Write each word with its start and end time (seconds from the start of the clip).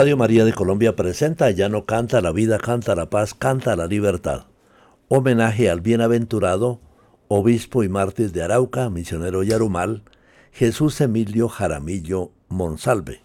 Radio 0.00 0.16
María 0.16 0.46
de 0.46 0.54
Colombia 0.54 0.96
presenta 0.96 1.50
Ya 1.50 1.68
no 1.68 1.84
canta 1.84 2.22
la 2.22 2.32
vida, 2.32 2.56
canta 2.56 2.94
la 2.94 3.10
paz, 3.10 3.34
canta 3.34 3.76
la 3.76 3.86
libertad. 3.86 4.46
Homenaje 5.08 5.68
al 5.68 5.82
bienaventurado, 5.82 6.80
obispo 7.28 7.84
y 7.84 7.90
mártir 7.90 8.32
de 8.32 8.42
Arauca, 8.42 8.88
misionero 8.88 9.42
Yarumal, 9.42 10.04
Jesús 10.52 10.98
Emilio 11.02 11.50
Jaramillo 11.50 12.30
Monsalve. 12.48 13.20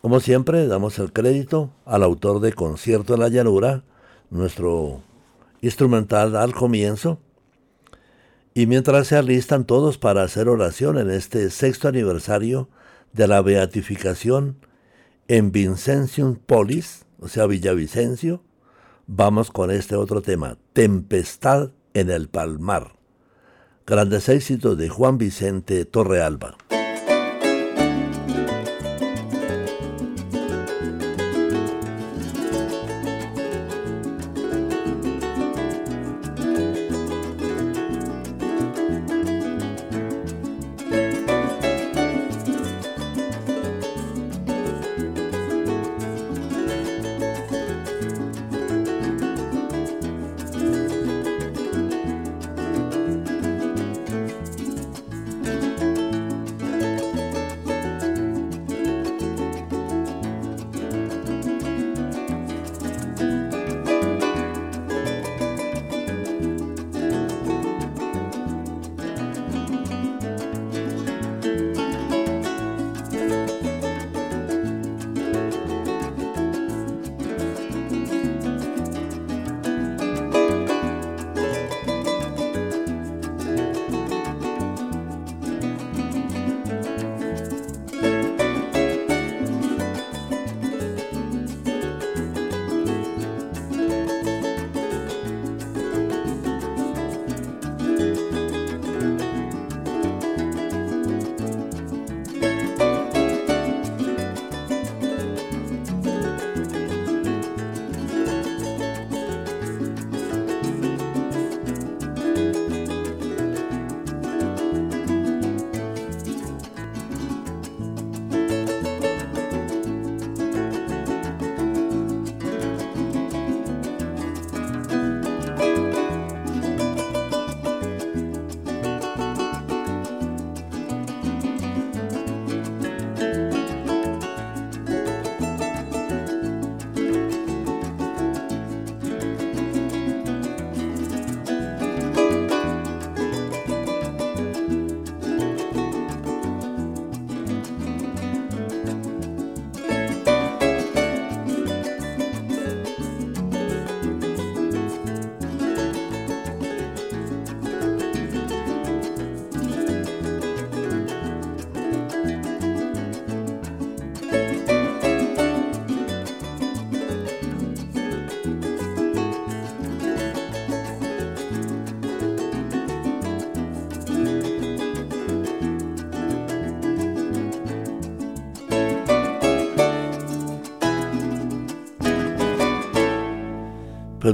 Como 0.00 0.20
siempre, 0.20 0.66
damos 0.66 0.98
el 0.98 1.12
crédito 1.12 1.72
al 1.84 2.04
autor 2.04 2.40
de 2.40 2.54
Concierto 2.54 3.12
en 3.12 3.20
la 3.20 3.28
Llanura, 3.28 3.84
nuestro 4.30 5.02
instrumental 5.60 6.36
al 6.36 6.54
comienzo. 6.54 7.18
Y 8.54 8.64
mientras 8.64 9.08
se 9.08 9.16
alistan 9.16 9.66
todos 9.66 9.98
para 9.98 10.22
hacer 10.22 10.48
oración 10.48 10.96
en 10.96 11.10
este 11.10 11.50
sexto 11.50 11.88
aniversario 11.88 12.70
de 13.12 13.28
la 13.28 13.42
beatificación 13.42 14.56
en 15.28 15.52
Vincentium 15.52 16.36
Polis, 16.36 17.04
o 17.20 17.28
sea, 17.28 17.46
Villavicencio, 17.46 18.42
vamos 19.06 19.50
con 19.50 19.70
este 19.70 19.96
otro 19.96 20.22
tema, 20.22 20.58
Tempestad 20.72 21.70
en 21.94 22.10
el 22.10 22.28
Palmar. 22.28 22.96
Grandes 23.86 24.28
éxitos 24.28 24.78
de 24.78 24.88
Juan 24.88 25.18
Vicente 25.18 25.84
Torrealba. 25.84 26.56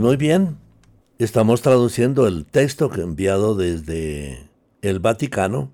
Pues 0.01 0.09
muy 0.09 0.17
bien, 0.17 0.57
estamos 1.19 1.61
traduciendo 1.61 2.27
el 2.27 2.47
texto 2.47 2.89
que 2.89 3.03
enviado 3.03 3.55
desde 3.55 4.49
el 4.81 4.99
Vaticano 4.99 5.71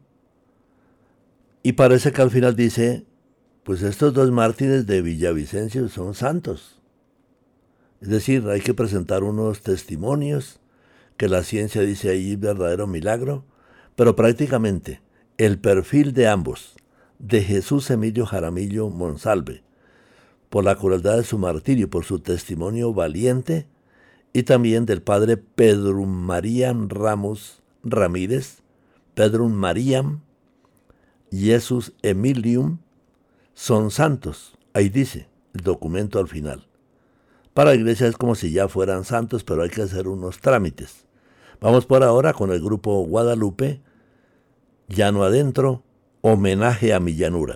y 1.62 1.74
parece 1.74 2.10
que 2.10 2.22
al 2.22 2.32
final 2.32 2.56
dice, 2.56 3.04
pues 3.62 3.82
estos 3.82 4.14
dos 4.14 4.32
mártires 4.32 4.84
de 4.88 5.00
Villavicencio 5.00 5.88
son 5.88 6.14
santos. 6.14 6.80
Es 8.00 8.08
decir, 8.08 8.48
hay 8.48 8.62
que 8.62 8.74
presentar 8.74 9.22
unos 9.22 9.60
testimonios 9.60 10.58
que 11.16 11.28
la 11.28 11.44
ciencia 11.44 11.82
dice 11.82 12.10
ahí 12.10 12.34
verdadero 12.34 12.88
milagro, 12.88 13.44
pero 13.94 14.16
prácticamente 14.16 15.02
el 15.38 15.60
perfil 15.60 16.12
de 16.14 16.26
ambos, 16.26 16.74
de 17.20 17.42
Jesús 17.42 17.88
Emilio 17.92 18.26
Jaramillo 18.26 18.90
Monsalve, 18.90 19.62
por 20.50 20.64
la 20.64 20.74
crueldad 20.74 21.18
de 21.18 21.22
su 21.22 21.38
martirio, 21.38 21.88
por 21.88 22.04
su 22.04 22.18
testimonio 22.18 22.92
valiente, 22.92 23.68
y 24.36 24.42
también 24.42 24.84
del 24.84 25.00
padre 25.00 25.38
Pedro 25.38 26.04
Marían 26.04 26.90
Ramos 26.90 27.62
Ramírez, 27.82 28.58
Pedro 29.14 29.48
Maríam, 29.48 30.20
Jesús 31.32 31.94
Emilium, 32.02 32.76
son 33.54 33.90
santos. 33.90 34.58
Ahí 34.74 34.90
dice 34.90 35.30
el 35.54 35.62
documento 35.62 36.18
al 36.18 36.28
final. 36.28 36.66
Para 37.54 37.70
la 37.70 37.76
iglesia 37.76 38.08
es 38.08 38.18
como 38.18 38.34
si 38.34 38.52
ya 38.52 38.68
fueran 38.68 39.06
santos, 39.06 39.42
pero 39.42 39.62
hay 39.62 39.70
que 39.70 39.80
hacer 39.80 40.06
unos 40.06 40.38
trámites. 40.38 41.06
Vamos 41.58 41.86
por 41.86 42.02
ahora 42.02 42.34
con 42.34 42.52
el 42.52 42.60
grupo 42.60 43.06
Guadalupe, 43.06 43.80
Llano 44.86 45.24
Adentro, 45.24 45.82
homenaje 46.20 46.92
a 46.92 47.00
mi 47.00 47.14
llanura. 47.14 47.54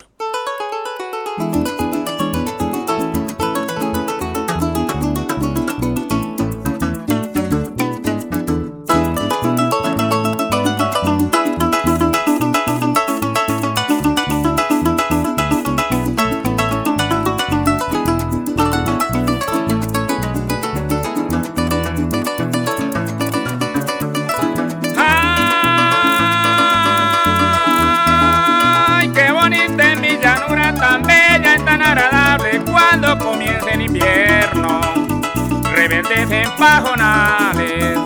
Pajonales. 36.61 37.99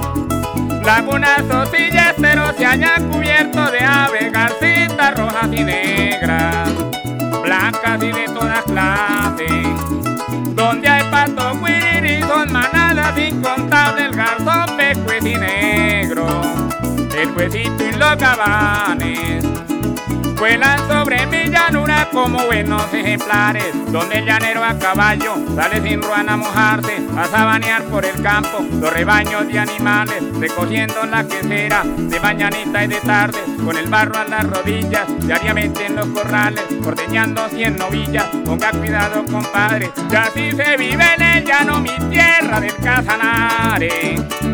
Lagunas 0.85 1.43
o 1.51 1.65
pero 2.21 2.53
se 2.57 2.65
hayan 2.65 3.11
cubierto 3.11 3.71
de 3.71 3.81
aves, 3.81 4.33
garcitas 4.33 5.15
rojas 5.15 5.49
y 5.53 5.65
negras. 5.65 6.71
blancas 7.43 8.03
y 8.03 8.13
de 8.13 8.27
todas 8.27 8.63
clases. 8.65 9.67
Donde 10.55 10.89
hay 10.89 11.03
pato, 11.11 11.53
y 11.67 12.21
son 12.23 12.53
manadas 12.53 13.19
incontables, 13.19 14.07
el 14.07 14.17
garzón, 14.17 14.77
pecues 14.77 15.27
y 15.27 15.35
negro, 15.35 16.27
el 17.19 17.31
huesito 17.33 17.85
y 17.85 17.93
los 17.93 18.17
cabanes. 18.17 19.64
Vuelan 20.45 20.79
sobre 20.89 21.25
mi 21.29 21.51
llanura 21.51 22.07
como 22.13 22.45
buenos 22.45 22.93
ejemplares, 22.93 23.65
donde 23.91 24.19
el 24.19 24.27
llanero 24.27 24.63
a 24.63 24.79
caballo 24.79 25.37
sale 25.57 25.81
sin 25.81 26.03
ruana 26.03 26.35
a 26.35 26.37
mojarse, 26.37 27.01
a 27.17 27.27
sabanear 27.29 27.83
por 27.85 28.05
el 28.05 28.21
campo 28.21 28.59
los 28.79 28.93
rebaños 28.93 29.49
de 29.49 29.59
animales, 29.59 30.23
recogiendo 30.39 31.07
la 31.07 31.27
quesera 31.27 31.83
de 31.87 32.21
mañanita 32.21 32.85
y 32.85 32.89
de 32.89 33.01
tarde, 33.01 33.39
con 33.65 33.75
el 33.79 33.89
barro 33.89 34.19
a 34.19 34.25
las 34.25 34.45
rodillas, 34.45 35.07
diariamente 35.21 35.87
en 35.87 35.97
los 35.97 36.09
corrales, 36.09 36.65
ordeñando 36.85 37.49
cien 37.49 37.79
novillas, 37.79 38.27
ponga 38.45 38.71
cuidado 38.73 39.25
compadre, 39.25 39.91
y 40.11 40.15
así 40.15 40.51
se 40.51 40.77
vive 40.77 41.05
en 41.17 41.23
el 41.23 41.45
llano 41.47 41.81
mi 41.81 41.97
tierra 42.11 42.61
del 42.61 42.77
Casanare. 42.77 44.54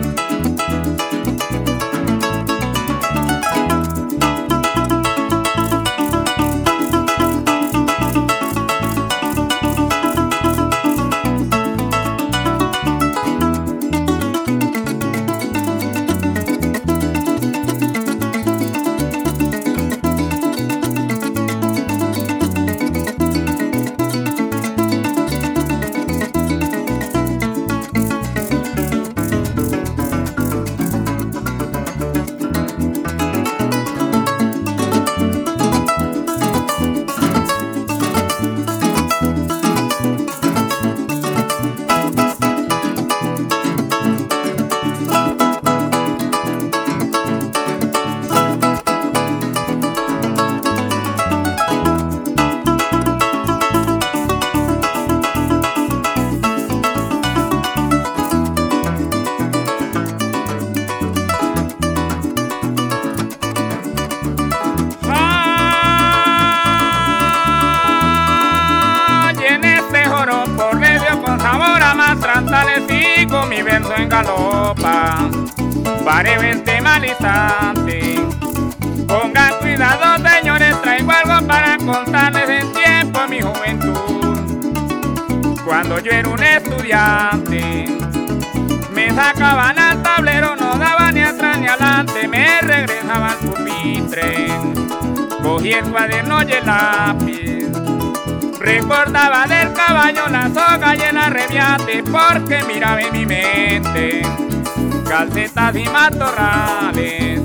Calcetas 105.20 105.76
y 105.76 105.84
matorrales 105.84 107.42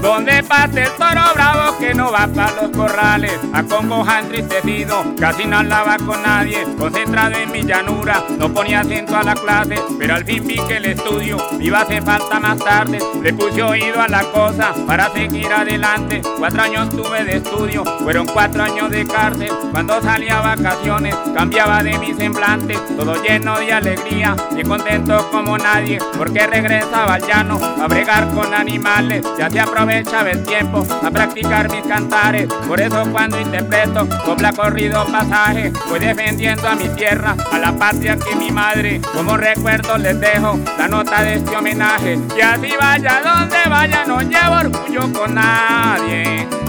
donde 0.00 0.42
parte 0.42 0.82
el 0.82 0.90
toro 0.90 1.22
bravo 1.34 1.78
que 1.78 1.94
no 1.94 2.12
va 2.12 2.28
para 2.28 2.52
los 2.52 2.76
corrales, 2.76 3.32
acongoja 3.54 4.20
entristecido, 4.20 5.02
casi 5.18 5.46
no 5.46 5.56
hablaba 5.56 5.96
con 5.96 6.22
nadie, 6.22 6.62
concentrado 6.78 7.36
en 7.36 7.50
mi 7.50 7.62
llanura, 7.62 8.22
no 8.38 8.52
ponía 8.52 8.80
acento 8.80 9.16
a 9.16 9.22
la 9.22 9.34
clase, 9.34 9.80
pero 9.98 10.14
al 10.14 10.26
fin 10.26 10.46
vi 10.46 10.56
que 10.68 10.76
el 10.76 10.84
estudio 10.84 11.38
iba 11.58 11.78
a 11.78 11.82
hacer 11.82 12.02
falta 12.02 12.38
más 12.38 12.58
tarde, 12.58 12.98
le 13.22 13.32
puse 13.32 13.62
oído 13.62 13.98
a 13.98 14.08
la 14.08 14.24
cosa 14.24 14.74
para 14.86 15.10
seguir 15.10 15.50
adelante, 15.50 16.20
cuatro 16.38 16.62
años 16.62 16.90
tuve 16.90 17.24
de 17.24 17.36
estudio, 17.38 17.82
fueron 18.00 18.26
cuatro 18.26 18.62
años 18.62 18.90
de 18.90 19.06
cárcel, 19.06 19.52
cuando 19.72 20.02
salía 20.02 20.38
a 20.38 20.54
vacaciones 20.54 21.16
cambiaba 21.34 21.82
de 21.82 21.98
mi 21.98 22.14
semblante, 22.14 22.78
todo 22.96 23.22
lleno 23.22 23.58
de 23.58 23.72
alegría 23.72 24.36
y 24.56 24.62
contento 24.62 25.28
como 25.30 25.58
nadie, 25.58 25.98
porque 26.16 26.46
regresaba 26.46 27.14
al 27.14 27.26
llano 27.26 27.58
a 27.60 27.86
bregar 27.88 28.28
con 28.30 28.54
animales, 28.54 29.24
ya 29.38 29.50
se 29.50 29.60
aprovechaba 29.60 30.30
el 30.30 30.44
tiempo 30.44 30.86
a 31.02 31.10
practicar 31.10 31.70
mis 31.70 31.82
cantares. 31.82 32.46
Por 32.68 32.80
eso 32.80 33.04
cuando 33.10 33.40
interpreto 33.40 34.08
copla 34.24 34.52
corrido 34.52 35.04
pasaje, 35.06 35.72
voy 35.88 35.98
defendiendo 35.98 36.68
a 36.68 36.74
mi 36.74 36.88
tierra, 36.90 37.36
a 37.52 37.58
la 37.58 37.72
patria 37.72 38.16
que 38.16 38.34
mi 38.36 38.50
madre. 38.50 39.00
Como 39.12 39.36
recuerdo 39.36 39.98
les 39.98 40.18
dejo 40.20 40.58
la 40.78 40.88
nota 40.88 41.22
de 41.22 41.34
este 41.34 41.56
homenaje. 41.56 42.18
Y 42.36 42.40
así 42.40 42.72
vaya 42.78 43.20
donde 43.24 43.56
vaya, 43.68 44.04
no 44.06 44.20
llevo 44.20 44.56
orgullo 44.56 45.12
con 45.12 45.34
nadie. 45.34 46.63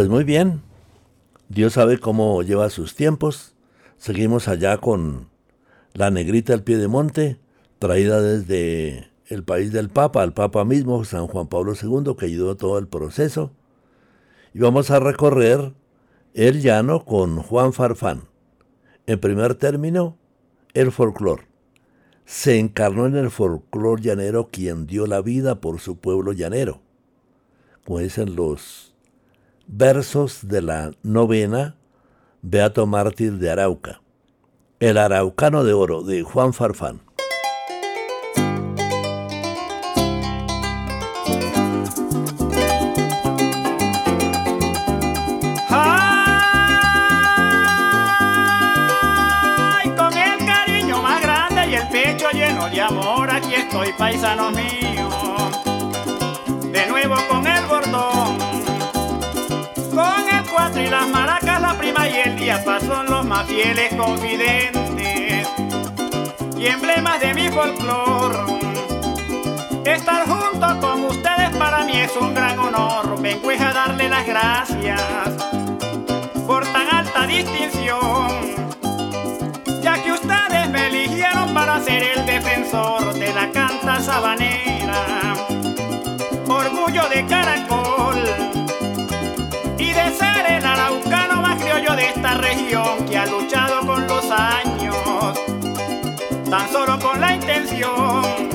Pues 0.00 0.08
muy 0.08 0.24
bien. 0.24 0.62
Dios 1.50 1.74
sabe 1.74 1.98
cómo 1.98 2.42
lleva 2.42 2.70
sus 2.70 2.94
tiempos. 2.94 3.52
Seguimos 3.98 4.48
allá 4.48 4.78
con 4.78 5.28
la 5.92 6.10
negrita 6.10 6.54
al 6.54 6.62
pie 6.62 6.78
de 6.78 6.88
monte 6.88 7.38
traída 7.78 8.22
desde 8.22 9.10
el 9.26 9.44
país 9.44 9.72
del 9.72 9.90
Papa, 9.90 10.22
al 10.22 10.32
Papa 10.32 10.64
mismo, 10.64 11.04
San 11.04 11.26
Juan 11.26 11.48
Pablo 11.48 11.74
II, 11.74 12.14
que 12.18 12.24
ayudó 12.24 12.56
todo 12.56 12.78
el 12.78 12.88
proceso. 12.88 13.52
Y 14.54 14.60
vamos 14.60 14.90
a 14.90 15.00
recorrer 15.00 15.74
el 16.32 16.62
llano 16.62 17.04
con 17.04 17.36
Juan 17.36 17.74
Farfán. 17.74 18.22
En 19.06 19.20
primer 19.20 19.54
término, 19.54 20.16
el 20.72 20.92
folclor. 20.92 21.42
Se 22.24 22.58
encarnó 22.58 23.04
en 23.04 23.16
el 23.16 23.30
folclor 23.30 24.00
llanero 24.00 24.48
quien 24.50 24.86
dio 24.86 25.06
la 25.06 25.20
vida 25.20 25.60
por 25.60 25.78
su 25.78 25.98
pueblo 25.98 26.32
llanero. 26.32 26.80
Como 27.84 27.98
dicen 27.98 28.34
los 28.34 28.89
versos 29.72 30.48
de 30.48 30.62
la 30.62 30.90
novena 31.02 31.76
Beato 32.42 32.86
Mártir 32.86 33.34
de 33.34 33.50
Arauca. 33.50 34.02
El 34.80 34.98
Araucano 34.98 35.62
de 35.62 35.72
Oro 35.72 36.02
de 36.02 36.22
Juan 36.22 36.52
Farfán. 36.52 37.02
soy 53.70 53.92
paisano 53.92 54.50
mío, 54.50 54.89
son 62.80 63.06
los 63.06 63.24
más 63.24 63.46
fieles 63.46 63.94
confidentes 63.94 65.48
y 66.56 66.66
emblemas 66.66 67.20
de 67.20 67.34
mi 67.34 67.48
folclor. 67.48 68.44
Estar 69.84 70.26
junto 70.26 70.80
con 70.80 71.04
ustedes 71.04 71.50
para 71.56 71.84
mí 71.84 71.92
es 71.96 72.10
un 72.16 72.34
gran 72.34 72.58
honor, 72.58 73.20
vengo 73.22 73.50
a 73.50 73.72
darle 73.72 74.08
las 74.08 74.26
gracias 74.26 75.00
por 76.46 76.64
tan 76.66 76.88
alta 76.92 77.26
distinción 77.26 78.60
ya 79.80 80.02
que 80.02 80.12
ustedes 80.12 80.68
me 80.70 80.88
eligieron 80.88 81.54
para 81.54 81.80
ser 81.80 82.02
el 82.02 82.26
defensor 82.26 83.14
de 83.14 83.32
la 83.32 83.50
canta 83.50 84.00
sabanera, 84.00 85.34
orgullo 86.48 87.08
de 87.08 87.24
caracol 87.26 87.89
esta 92.30 92.42
región 92.42 93.06
que 93.08 93.18
ha 93.18 93.26
luchado 93.26 93.80
con 93.86 94.06
los 94.06 94.24
años, 94.30 94.94
tan 96.48 96.70
solo 96.70 96.98
con 97.00 97.20
la 97.20 97.34
intención 97.34 98.50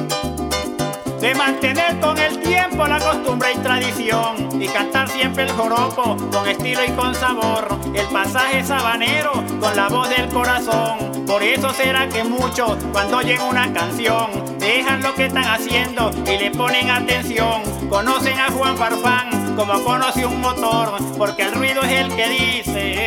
de 1.19 1.35
mantener 1.35 1.99
con 1.99 2.17
el 2.17 2.39
tiempo 2.39 2.87
la 2.87 2.99
costumbre 2.99 3.53
y 3.53 3.57
tradición 3.57 4.61
y 4.61 4.67
cantar 4.67 5.09
siempre 5.09 5.43
el 5.43 5.51
joropo 5.51 6.15
con 6.31 6.47
estilo 6.47 6.85
y 6.85 6.91
con 6.91 7.13
sabor, 7.15 7.67
el 7.93 8.05
pasaje 8.07 8.63
sabanero 8.63 9.31
con 9.59 9.75
la 9.75 9.89
voz 9.89 10.09
del 10.09 10.29
corazón. 10.29 11.25
Por 11.25 11.43
eso 11.43 11.71
será 11.71 12.07
que 12.07 12.23
muchos 12.23 12.77
cuando 12.93 13.17
oyen 13.17 13.41
una 13.41 13.73
canción 13.73 14.57
dejan 14.57 15.01
lo 15.01 15.13
que 15.15 15.25
están 15.25 15.45
haciendo 15.45 16.11
y 16.25 16.37
le 16.37 16.51
ponen 16.51 16.91
atención. 16.91 17.61
Conocen 17.89 18.39
a 18.39 18.51
Juan 18.51 18.77
Farfán 18.77 19.55
como 19.55 19.81
conoce 19.83 20.25
un 20.25 20.41
motor, 20.41 20.97
porque 21.17 21.43
el 21.43 21.53
ruido 21.53 21.81
es 21.83 21.91
el 21.91 22.15
que 22.15 22.29
dice 22.29 23.04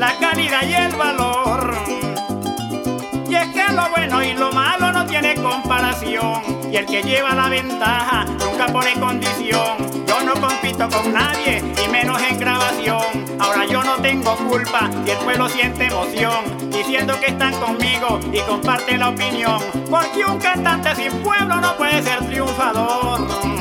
la 0.00 0.16
calidad 0.18 0.62
y 0.66 0.72
el 0.72 0.96
valor. 0.96 1.74
Y 3.28 3.34
es 3.34 3.48
que 3.48 3.70
lo 3.70 3.90
bueno 3.90 4.24
y 4.24 4.32
lo 4.32 4.50
malo 4.50 4.90
no 4.92 5.04
tiene 5.04 5.34
comparación. 5.34 6.40
Y 6.72 6.76
el 6.76 6.86
que 6.86 7.02
lleva 7.02 7.34
la 7.34 7.50
ventaja 7.50 8.24
nunca 8.24 8.66
pone 8.72 8.94
condición. 8.94 9.76
Yo 10.06 10.22
no 10.22 10.32
compito 10.40 10.88
con 10.88 11.12
nadie, 11.12 11.58
y 11.58 11.88
menos 11.90 12.18
en 12.22 12.40
grabación. 12.40 13.02
Ahora 13.38 13.66
yo 13.66 13.84
no 13.84 13.96
tengo 13.96 14.34
culpa 14.48 14.88
y 15.06 15.10
el 15.10 15.18
pueblo 15.18 15.50
siente 15.50 15.88
emoción. 15.88 16.70
Diciendo 16.70 17.20
que 17.20 17.26
están 17.26 17.52
conmigo 17.60 18.20
y 18.32 18.40
comparte 18.40 18.96
la 18.96 19.10
opinión. 19.10 19.60
Porque 19.90 20.24
un 20.24 20.38
cantante 20.38 20.94
sin 20.96 21.12
pueblo 21.22 21.60
no 21.60 21.76
puede 21.76 22.02
ser 22.02 22.26
triunfador. 22.26 23.59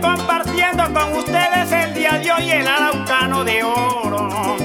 Compartiendo 0.00 0.84
con 0.92 1.12
ustedes 1.12 1.72
el 1.72 1.94
día 1.94 2.12
de 2.12 2.32
hoy 2.32 2.50
el 2.50 2.66
Araucano 2.66 3.44
de 3.44 3.62
Oro 3.62 4.56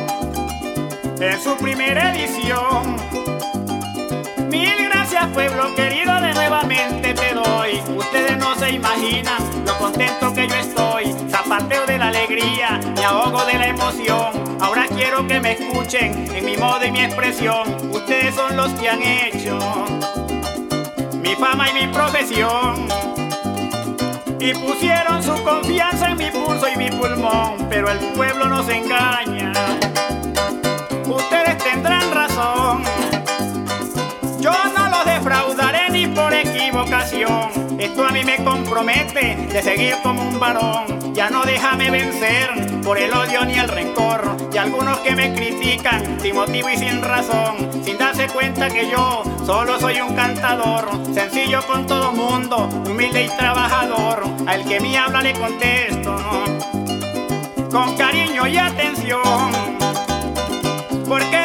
en 1.20 1.42
su 1.42 1.58
primera 1.58 2.14
edición. 2.14 2.96
Mil 4.50 4.76
gracias 4.90 5.28
pueblo 5.28 5.76
querido, 5.76 6.20
de 6.22 6.34
nuevamente 6.34 7.14
te 7.14 7.34
doy. 7.34 7.82
Ustedes 7.98 8.38
no 8.38 8.56
se 8.56 8.72
imaginan 8.72 9.42
lo 9.66 9.78
contento 9.78 10.34
que 10.34 10.48
yo 10.48 10.56
estoy. 10.56 11.16
Zapateo 11.30 11.86
de 11.86 11.98
la 11.98 12.08
alegría, 12.08 12.80
me 12.96 13.04
ahogo 13.04 13.44
de 13.46 13.54
la 13.56 13.68
emoción. 13.68 14.58
Ahora 14.62 14.88
quiero 14.88 15.28
que 15.28 15.40
me 15.40 15.54
escuchen 15.54 16.28
en 16.34 16.46
mi 16.46 16.56
modo 16.58 16.86
y 16.86 16.92
mi 16.92 17.02
expresión. 17.02 17.92
Ustedes 17.92 18.36
son 18.36 18.56
los 18.56 18.72
que 18.74 18.90
han 18.90 19.02
hecho 19.02 19.58
mi 21.22 21.36
fama 21.36 21.70
y 21.70 21.86
mi 21.86 21.94
profesión. 21.94 22.97
Y 24.48 24.54
pusieron 24.54 25.22
su 25.22 25.44
confianza 25.44 26.08
en 26.08 26.18
mi 26.18 26.32
pulso 26.32 26.70
y 26.70 26.78
mi 26.78 26.90
pulmón, 26.90 27.68
pero 27.70 27.92
el 27.92 27.98
pueblo 28.16 28.48
nos 28.48 28.70
engaña. 28.70 29.52
Ustedes 31.06 31.58
tendrán 31.58 32.10
razón. 32.14 32.82
Yo 34.40 34.52
no 34.74 34.88
los 34.88 35.06
defraudaré 35.06 35.90
ni 35.90 36.08
por 36.08 36.34
equivocación. 36.34 37.57
A 38.06 38.12
mí 38.12 38.24
me 38.24 38.44
compromete 38.44 39.36
de 39.52 39.62
seguir 39.62 39.96
como 40.04 40.22
un 40.22 40.40
varón. 40.40 41.14
Ya 41.14 41.30
no 41.30 41.44
déjame 41.44 41.90
vencer 41.92 42.82
por 42.84 42.98
el 42.98 43.12
odio 43.12 43.44
ni 43.46 43.54
el 43.56 43.68
rencor. 43.68 44.38
Y 44.54 44.58
algunos 44.58 45.00
que 45.00 45.16
me 45.16 45.34
critican 45.34 46.20
sin 46.22 46.36
motivo 46.36 46.70
y 46.70 46.78
sin 46.78 47.02
razón. 47.02 47.70
Sin 47.84 47.98
darse 47.98 48.28
cuenta 48.28 48.70
que 48.70 48.90
yo 48.90 49.24
solo 49.46 49.80
soy 49.80 50.00
un 50.00 50.16
cantador. 50.16 50.90
Sencillo 51.14 51.62
con 51.68 51.86
todo 51.86 52.12
mundo, 52.12 52.70
humilde 52.88 53.26
y 53.26 53.30
trabajador. 53.30 54.24
Al 54.48 54.64
que 54.64 54.80
me 54.80 54.98
habla 54.98 55.22
le 55.22 55.34
contesto. 55.34 56.16
Con 57.72 57.98
cariño 57.98 58.48
y 58.48 58.58
atención. 58.58 59.52
Porque 61.08 61.37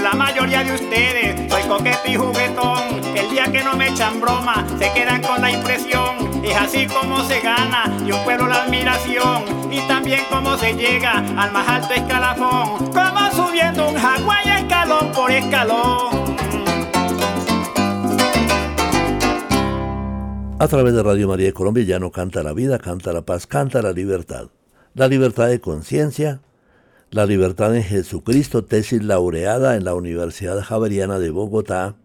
la 0.00 0.12
mayoría 0.12 0.64
de 0.64 0.72
ustedes 0.72 1.50
soy 1.50 1.62
coqueto 1.62 2.00
y 2.06 2.14
juguetón. 2.14 2.78
El 3.16 3.30
día 3.30 3.50
que 3.50 3.62
no 3.62 3.76
me 3.76 3.88
echan 3.88 4.20
broma, 4.20 4.66
se 4.78 4.92
quedan 4.92 5.22
con 5.22 5.40
la 5.40 5.50
impresión. 5.50 6.44
Es 6.44 6.56
así 6.56 6.86
como 6.86 7.24
se 7.24 7.40
gana 7.40 7.84
y 8.06 8.12
un 8.12 8.22
pueblo 8.24 8.46
la 8.46 8.64
admiración. 8.64 9.44
Y 9.70 9.80
también 9.88 10.20
como 10.30 10.56
se 10.56 10.74
llega 10.74 11.18
al 11.18 11.52
más 11.52 11.68
alto 11.68 11.94
escalafón. 11.94 12.92
Como 12.92 13.30
subiendo 13.32 13.88
un 13.88 13.96
Hawái 13.96 14.62
escalón 14.62 15.12
por 15.12 15.30
escalón. 15.30 16.38
A 20.60 20.66
través 20.66 20.92
de 20.92 21.02
Radio 21.02 21.28
María 21.28 21.52
Colombia 21.52 21.84
ya 21.84 21.98
no 22.00 22.10
canta 22.10 22.42
la 22.42 22.52
vida, 22.52 22.78
canta 22.78 23.12
la 23.12 23.22
paz, 23.22 23.46
canta 23.46 23.80
la 23.80 23.92
libertad. 23.92 24.48
La 24.94 25.06
libertad 25.06 25.46
de 25.46 25.60
conciencia, 25.60 26.40
la 27.10 27.26
libertad 27.26 27.74
en 27.74 27.82
Jesucristo, 27.82 28.64
tesis 28.64 29.02
laureada 29.02 29.76
en 29.76 29.84
la 29.84 29.94
Universidad 29.94 30.60
Javeriana 30.62 31.18
de 31.18 31.30
Bogotá. 31.30 31.96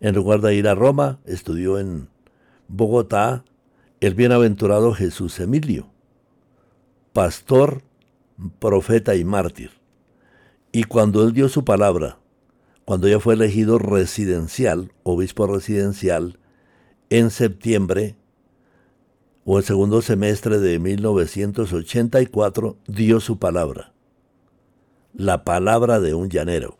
En 0.00 0.14
lugar 0.14 0.40
de 0.40 0.54
ir 0.54 0.68
a 0.68 0.74
Roma, 0.74 1.20
estudió 1.24 1.78
en 1.78 2.08
Bogotá 2.68 3.44
el 4.00 4.14
bienaventurado 4.14 4.92
Jesús 4.94 5.40
Emilio, 5.40 5.86
pastor, 7.12 7.82
profeta 8.58 9.14
y 9.14 9.24
mártir. 9.24 9.70
Y 10.72 10.84
cuando 10.84 11.22
él 11.24 11.32
dio 11.32 11.48
su 11.48 11.64
palabra, 11.64 12.18
cuando 12.84 13.08
ya 13.08 13.20
fue 13.20 13.34
elegido 13.34 13.78
residencial, 13.78 14.92
obispo 15.02 15.46
residencial, 15.46 16.38
en 17.08 17.30
septiembre 17.30 18.16
o 19.44 19.58
el 19.58 19.64
segundo 19.64 20.00
semestre 20.02 20.58
de 20.58 20.78
1984 20.78 22.76
dio 22.86 23.20
su 23.20 23.38
palabra, 23.38 23.92
la 25.14 25.44
palabra 25.44 26.00
de 26.00 26.14
un 26.14 26.28
llanero. 26.28 26.76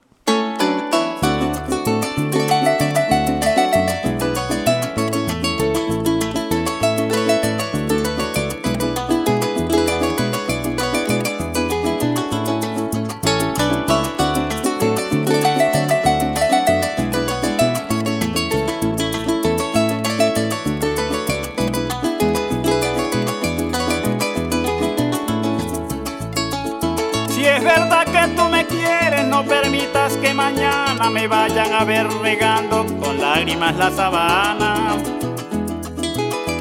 Me 31.11 31.27
vayan 31.27 31.73
a 31.73 31.85
ver 31.85 32.07
regando 32.23 32.87
con 32.99 33.21
lágrimas 33.21 33.77
la 33.77 33.91
sabana. 33.91 34.97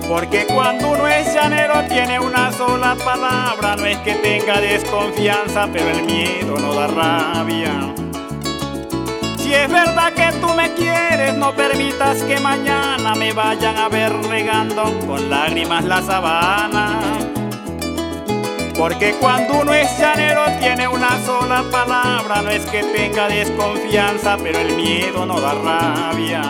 Porque 0.08 0.46
cuando 0.48 0.90
uno 0.92 1.08
es 1.08 1.34
llanero 1.34 1.84
tiene 1.88 2.20
una 2.20 2.52
sola 2.52 2.96
palabra, 2.96 3.76
no 3.76 3.86
es 3.86 3.98
que 4.00 4.16
tenga 4.16 4.60
desconfianza, 4.60 5.68
pero 5.72 5.90
el 5.92 6.04
miedo 6.04 6.58
no 6.58 6.74
da 6.74 6.88
rabia. 6.88 7.94
Si 9.38 9.54
es 9.54 9.70
verdad 9.72 10.14
que 10.14 10.32
tú 10.40 10.54
me 10.56 10.74
quieres, 10.74 11.36
no 11.36 11.54
permitas 11.54 12.24
que 12.24 12.40
mañana 12.40 13.14
me 13.16 13.32
vayan 13.32 13.78
a 13.78 13.88
ver 13.88 14.12
regando 14.28 15.00
con 15.06 15.30
lágrimas 15.30 15.86
la 15.86 16.02
sabana. 16.02 17.19
Porque 18.80 19.14
cuando 19.20 19.60
uno 19.60 19.74
es 19.74 20.00
llanero 20.00 20.46
tiene 20.58 20.88
una 20.88 21.20
sola 21.26 21.66
palabra, 21.70 22.42
no 22.42 22.50
es 22.50 22.66
que 22.66 22.82
tenga 22.82 23.28
desconfianza, 23.28 24.38
pero 24.42 24.58
el 24.58 24.74
miedo 24.74 25.26
no 25.26 25.42
da 25.42 25.54
rabia. 25.54 26.42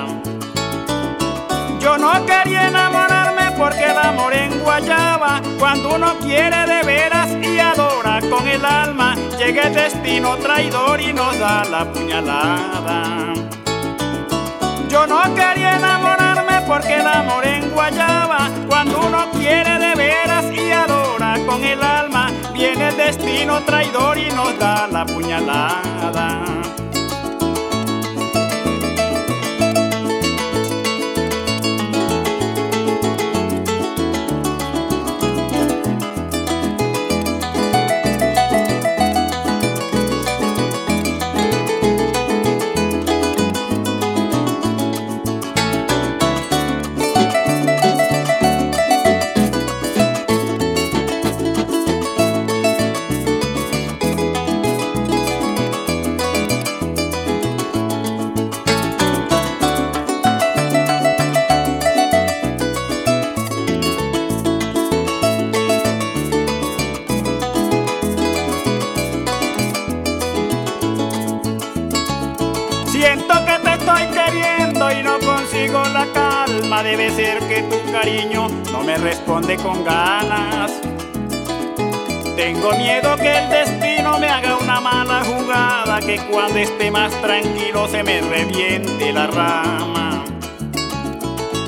Yo 1.80 1.98
no 1.98 2.12
quería 2.28 2.68
enamorarme 2.68 3.52
porque 3.58 3.84
el 3.86 3.98
amor 3.98 4.36
en 4.36 4.60
Guayaba, 4.60 5.42
cuando 5.58 5.96
uno 5.96 6.20
quiere 6.20 6.68
de 6.68 6.84
veras 6.84 7.30
y 7.42 7.58
adora 7.58 8.20
con 8.30 8.48
el 8.48 8.64
alma, 8.64 9.16
llega 9.40 9.64
el 9.64 9.74
destino 9.74 10.38
traidor 10.38 11.02
y 11.02 11.12
nos 11.12 11.36
da 11.40 11.66
la 11.66 11.92
puñalada. 11.92 13.34
Yo 14.88 15.08
no 15.08 15.24
quería 15.34 15.78
enamorarme 15.78 16.62
porque 16.68 16.94
el 16.94 17.08
amor 17.08 17.44
en 17.48 17.72
Guayaba, 17.72 18.52
cuando 18.68 19.00
uno 19.00 19.32
quiere 19.32 19.80
de 19.80 19.96
veras 19.96 20.46
y 20.54 20.72
adora 20.72 20.89
con 21.50 21.64
el 21.64 21.82
alma, 21.82 22.32
viene 22.54 22.90
el 22.90 22.98
destino 22.98 23.64
traidor 23.64 24.18
y 24.20 24.30
nos 24.30 24.58
da 24.60 24.88
la 24.88 25.04
puñalada. 25.06 26.79
Debe 76.90 77.12
ser 77.12 77.38
que 77.48 77.62
tu 77.64 77.92
cariño 77.92 78.48
no 78.72 78.82
me 78.82 78.98
responde 78.98 79.58
con 79.58 79.84
ganas. 79.84 80.72
Tengo 82.36 82.72
miedo 82.72 83.16
que 83.16 83.38
el 83.38 83.50
destino 83.50 84.18
me 84.18 84.28
haga 84.28 84.58
una 84.58 84.80
mala 84.80 85.24
jugada, 85.24 86.00
que 86.00 86.18
cuando 86.32 86.58
esté 86.58 86.90
más 86.90 87.12
tranquilo 87.22 87.88
se 87.88 88.02
me 88.02 88.22
reviente 88.22 89.14
la 89.14 89.28
rama. 89.28 90.24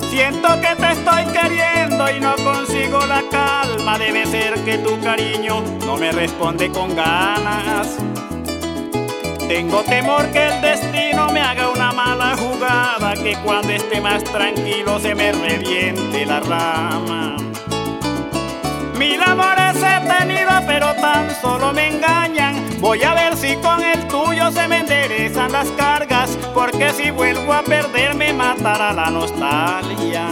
Siento 0.09 0.47
que 0.59 0.75
te 0.75 0.91
estoy 0.91 1.23
queriendo 1.25 2.03
y 2.09 2.19
no 2.19 2.35
consigo 2.37 3.05
la 3.05 3.21
calma, 3.29 3.99
debe 3.99 4.25
ser 4.25 4.55
que 4.65 4.79
tu 4.79 4.99
cariño 5.01 5.61
no 5.85 5.97
me 5.97 6.11
responde 6.11 6.69
con 6.71 6.95
ganas. 6.95 7.97
Tengo 9.47 9.83
temor 9.83 10.31
que 10.31 10.47
el 10.47 10.61
destino 10.61 11.29
me 11.31 11.41
haga 11.41 11.70
mala 11.93 12.35
jugada, 12.37 13.13
que 13.13 13.35
cuando 13.43 13.71
esté 13.73 14.01
más 14.01 14.23
tranquilo 14.23 14.99
se 14.99 15.15
me 15.15 15.31
reviente 15.31 16.25
la 16.25 16.39
rama. 16.39 17.35
Mil 18.97 19.21
amores 19.21 19.77
he 19.77 19.99
tenido, 20.07 20.51
pero 20.67 20.93
tan 20.95 21.29
solo 21.41 21.73
me 21.73 21.95
engañan. 21.95 22.55
Voy 22.79 23.01
a 23.03 23.13
ver 23.13 23.35
si 23.35 23.55
con 23.57 23.83
el 23.83 24.07
tuyo 24.07 24.51
se 24.51 24.67
me 24.67 24.79
enderezan 24.79 25.51
las 25.51 25.69
cargas, 25.71 26.37
porque 26.53 26.91
si 26.91 27.11
vuelvo 27.11 27.53
a 27.53 27.63
perder 27.63 28.15
me 28.15 28.33
matará 28.33 28.93
la 28.93 29.09
nostalgia. 29.09 30.27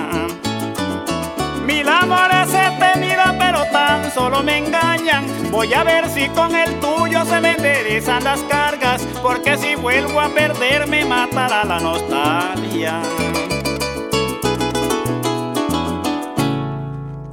Mil 1.70 1.88
amores 1.88 2.50
he 2.52 2.80
tenido, 2.80 3.22
pero 3.38 3.64
tan 3.72 4.10
solo 4.10 4.42
me 4.42 4.58
engañan. 4.58 5.24
Voy 5.52 5.72
a 5.72 5.84
ver 5.84 6.10
si 6.10 6.28
con 6.30 6.56
el 6.56 6.80
tuyo 6.80 7.24
se 7.26 7.40
me 7.40 7.52
enderezan 7.52 8.24
las 8.24 8.42
cargas, 8.46 9.06
porque 9.22 9.56
si 9.56 9.76
vuelvo 9.76 10.20
a 10.20 10.30
perder 10.30 10.88
me 10.88 11.06
matará 11.06 11.64
la 11.64 11.80
nostalgia. 11.80 13.00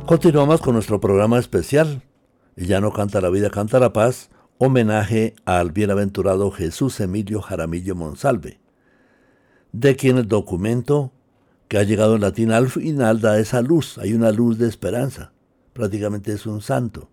Continuamos 0.04 0.60
con 0.60 0.74
nuestro 0.74 1.00
programa 1.00 1.38
especial. 1.38 2.02
Ya 2.56 2.82
no 2.82 2.92
canta 2.92 3.22
la 3.22 3.30
vida, 3.30 3.48
canta 3.48 3.80
la 3.80 3.94
paz. 3.94 4.28
Homenaje 4.58 5.34
al 5.46 5.72
bienaventurado 5.72 6.50
Jesús 6.50 7.00
Emilio 7.00 7.40
Jaramillo 7.40 7.94
Monsalve, 7.94 8.60
de 9.72 9.96
quien 9.96 10.18
el 10.18 10.28
documento 10.28 11.12
que 11.68 11.78
ha 11.78 11.82
llegado 11.82 12.14
en 12.14 12.20
latín 12.20 12.52
al 12.52 12.68
final 12.68 13.20
da 13.20 13.38
esa 13.38 13.60
luz, 13.60 13.98
hay 13.98 14.14
una 14.14 14.30
luz 14.30 14.58
de 14.58 14.68
esperanza. 14.68 15.32
Prácticamente 15.72 16.32
es 16.32 16.46
un 16.46 16.62
santo. 16.62 17.10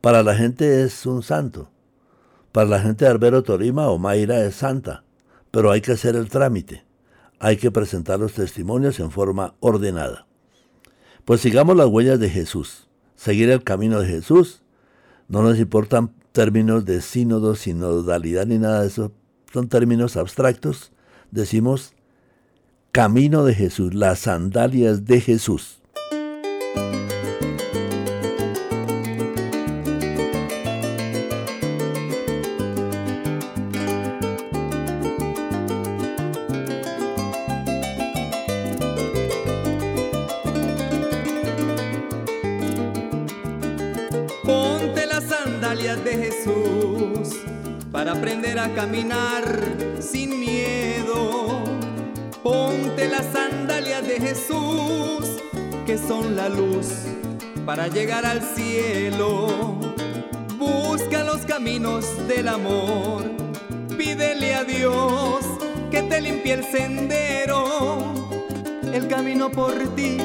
Para 0.00 0.22
la 0.22 0.34
gente 0.34 0.82
es 0.82 1.06
un 1.06 1.22
santo. 1.22 1.70
Para 2.52 2.68
la 2.68 2.80
gente 2.80 3.04
de 3.04 3.10
Arbero 3.10 3.42
Torima 3.42 3.88
o 3.88 3.98
Mayra 3.98 4.44
es 4.44 4.54
santa. 4.54 5.04
Pero 5.50 5.70
hay 5.70 5.80
que 5.80 5.92
hacer 5.92 6.14
el 6.14 6.28
trámite. 6.28 6.84
Hay 7.40 7.56
que 7.56 7.70
presentar 7.70 8.20
los 8.20 8.34
testimonios 8.34 9.00
en 9.00 9.10
forma 9.10 9.54
ordenada. 9.60 10.26
Pues 11.24 11.40
sigamos 11.40 11.76
las 11.76 11.86
huellas 11.86 12.20
de 12.20 12.28
Jesús. 12.28 12.88
Seguir 13.16 13.50
el 13.50 13.64
camino 13.64 14.00
de 14.00 14.06
Jesús. 14.06 14.62
No 15.26 15.42
nos 15.42 15.58
importan 15.58 16.12
términos 16.32 16.84
de 16.84 17.00
sínodo, 17.00 17.54
sinodalidad 17.54 18.46
ni 18.46 18.58
nada 18.58 18.82
de 18.82 18.88
eso. 18.88 19.12
Son 19.52 19.68
términos 19.68 20.16
abstractos. 20.16 20.92
Decimos 21.30 21.93
Camino 22.94 23.44
de 23.44 23.56
Jesús, 23.56 23.92
las 23.92 24.20
sandalias 24.20 25.04
de 25.04 25.20
Jesús. 25.20 25.80
De 46.02 46.12
Jesús 46.12 47.40
para 47.92 48.12
aprender 48.12 48.58
a 48.58 48.74
caminar 48.74 49.44
sin 50.00 50.40
miedo 50.40 51.43
Ponte 52.44 53.08
las 53.08 53.24
sandalias 53.32 54.06
de 54.06 54.20
Jesús, 54.20 55.40
que 55.86 55.96
son 55.96 56.36
la 56.36 56.50
luz 56.50 56.88
para 57.64 57.88
llegar 57.88 58.26
al 58.26 58.42
cielo. 58.42 59.78
Busca 60.58 61.24
los 61.24 61.46
caminos 61.46 62.04
del 62.28 62.48
amor, 62.48 63.24
pídele 63.96 64.54
a 64.54 64.62
Dios 64.62 65.42
que 65.90 66.02
te 66.02 66.20
limpie 66.20 66.52
el 66.52 66.64
sendero, 66.64 68.12
el 68.92 69.08
camino 69.08 69.50
por 69.50 69.72
ti, 69.96 70.18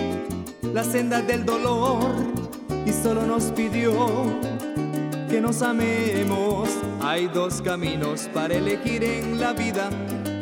la 0.74 0.84
senda 0.84 1.22
del 1.22 1.46
dolor, 1.46 2.04
y 2.86 2.92
solo 2.92 3.26
nos 3.26 3.46
pidió 3.46 3.94
que 5.30 5.40
nos 5.40 5.62
amemos. 5.62 6.68
Hay 7.02 7.28
dos 7.28 7.62
caminos 7.62 8.30
para 8.34 8.56
elegir 8.56 9.06
en 9.06 9.40
la 9.40 9.54
vida, 9.54 9.90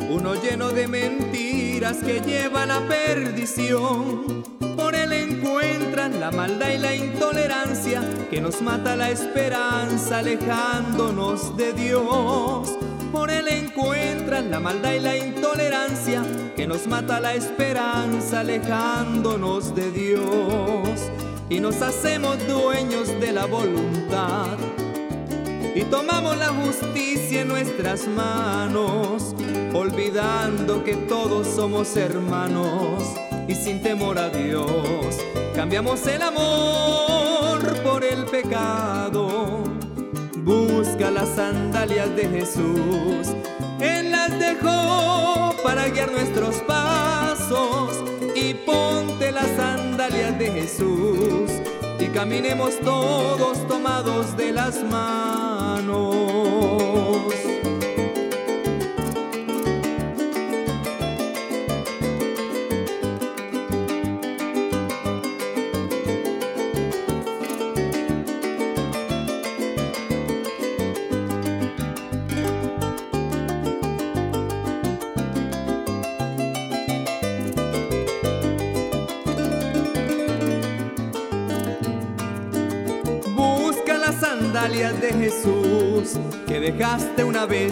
uno 0.10 0.34
lleno 0.34 0.70
de 0.70 0.88
mentiras 0.88 1.46
que 1.78 2.22
lleva 2.22 2.66
la 2.66 2.80
perdición. 2.88 4.44
Por 4.76 4.96
él 4.96 5.13
encuentran 5.13 6.20
la 6.20 6.32
maldad 6.32 6.70
y 6.70 6.80
la 6.80 6.96
intolerancia 6.96 8.02
que 8.32 8.42
nos 8.42 8.63
mata 8.63 8.96
la 8.96 9.12
esperanza 9.12 10.18
alejándonos 10.18 11.56
de 11.56 11.74
Dios. 11.74 12.76
Por 13.12 13.30
él 13.30 13.48
encuentran 13.48 14.50
la 14.50 14.60
maldad 14.60 14.94
y 14.94 15.00
la 15.02 15.18
intolerancia 15.18 16.24
que 16.56 16.66
nos 16.66 16.88
mata 16.88 17.20
la 17.20 17.36
esperanza 17.36 18.40
alejándonos 18.40 19.76
de 19.76 19.92
Dios. 19.92 21.12
Y 21.48 21.60
nos 21.60 21.84
hacemos 21.84 22.38
dueños 22.48 23.08
de 23.20 23.34
la 23.34 23.46
voluntad 23.46 24.58
y 25.78 25.84
tomamos 25.84 26.36
la 26.38 26.48
justicia 26.48 27.42
en 27.42 27.50
nuestras 27.50 28.08
manos 28.08 29.36
olvidando 29.74 30.84
que 30.84 30.96
todos 30.96 31.46
somos 31.46 31.96
hermanos 31.96 33.04
y 33.48 33.54
sin 33.54 33.84
temor 33.84 34.18
a 34.18 34.30
Dios 34.30 35.16
cambiamos 35.54 36.08
el 36.08 36.24
amor 36.24 37.60
por 37.84 38.04
el 38.04 38.26
pecado. 38.26 39.63
Busca 40.38 41.12
las 41.12 41.30
sandalias 41.36 42.16
de 42.16 42.28
Jesús, 42.28 43.28
Él 43.80 44.12
las 44.12 44.32
dejó 44.40 45.54
para 45.63 45.90
guiar 45.90 46.12
nuestros 46.12 46.56
pasos 46.62 48.04
y 48.36 48.56
ponte 48.56 49.32
las 49.32 49.48
sandalias 49.58 50.40
de 50.40 50.52
Jesús 50.52 51.52
caminemos 52.17 52.80
todos 52.80 53.67
tomados 53.67 54.36
de 54.36 54.51
las 54.51 54.84
manos. 54.84 56.17
De 84.67 85.13
Jesús 85.13 86.19
que 86.45 86.60
dejaste 86.60 87.23
una 87.23 87.45
vez 87.45 87.71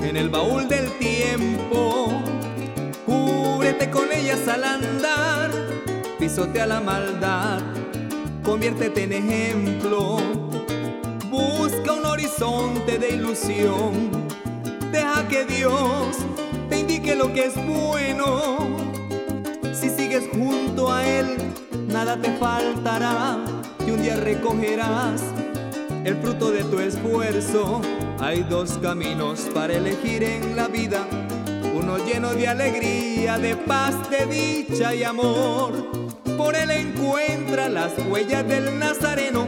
en 0.00 0.18
el 0.18 0.28
baúl 0.28 0.68
del 0.68 0.90
tiempo. 0.98 2.12
Cúbrete 3.06 3.90
con 3.90 4.12
ellas 4.12 4.46
al 4.46 4.62
andar, 4.62 5.50
pisotea 6.18 6.66
la 6.66 6.80
maldad, 6.80 7.62
conviértete 8.44 9.04
en 9.04 9.12
ejemplo. 9.14 10.18
Busca 11.30 11.92
un 11.94 12.04
horizonte 12.04 12.98
de 12.98 13.14
ilusión, 13.14 14.10
deja 14.92 15.26
que 15.28 15.46
Dios 15.46 16.18
te 16.68 16.80
indique 16.80 17.14
lo 17.14 17.32
que 17.32 17.46
es 17.46 17.54
bueno. 17.66 18.68
Si 19.72 19.88
sigues 19.88 20.28
junto 20.30 20.92
a 20.92 21.08
Él, 21.08 21.38
nada 21.88 22.20
te 22.20 22.30
faltará 22.32 23.38
y 23.86 23.90
un 23.90 24.02
día 24.02 24.16
recogerás 24.16 25.31
el 26.04 26.16
fruto 26.16 26.50
de 26.50 26.64
tu 26.64 26.80
esfuerzo. 26.80 27.80
Hay 28.18 28.42
dos 28.42 28.78
caminos 28.78 29.48
para 29.54 29.74
elegir 29.74 30.22
en 30.22 30.56
la 30.56 30.68
vida, 30.68 31.06
uno 31.74 31.98
lleno 31.98 32.34
de 32.34 32.48
alegría, 32.48 33.38
de 33.38 33.56
paz, 33.56 33.94
de 34.10 34.26
dicha 34.26 34.94
y 34.94 35.04
amor. 35.04 35.72
Por 36.36 36.56
él 36.56 36.70
encuentra 36.70 37.68
las 37.68 37.92
huellas 38.08 38.46
del 38.46 38.78
Nazareno, 38.78 39.46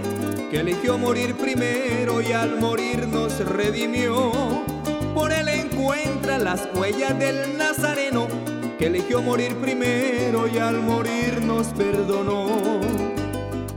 que 0.51 0.61
eligió 0.61 0.99
morir 0.99 1.35
primero 1.35 2.21
y 2.21 2.33
al 2.33 2.61
morir 2.61 3.07
nos 3.09 3.39
redimió. 3.41 4.33
Por 5.15 5.33
él 5.33 5.49
encuentra 5.49 6.39
las 6.39 6.69
huellas 6.75 7.19
del 7.19 7.57
Nazareno, 7.57 8.27
que 8.79 8.87
eligió 8.87 9.23
morir 9.23 9.55
primero 9.57 10.49
y 10.49 10.59
al 10.59 10.81
morir 10.81 11.41
nos 11.43 11.69
perdonó. 11.69 12.81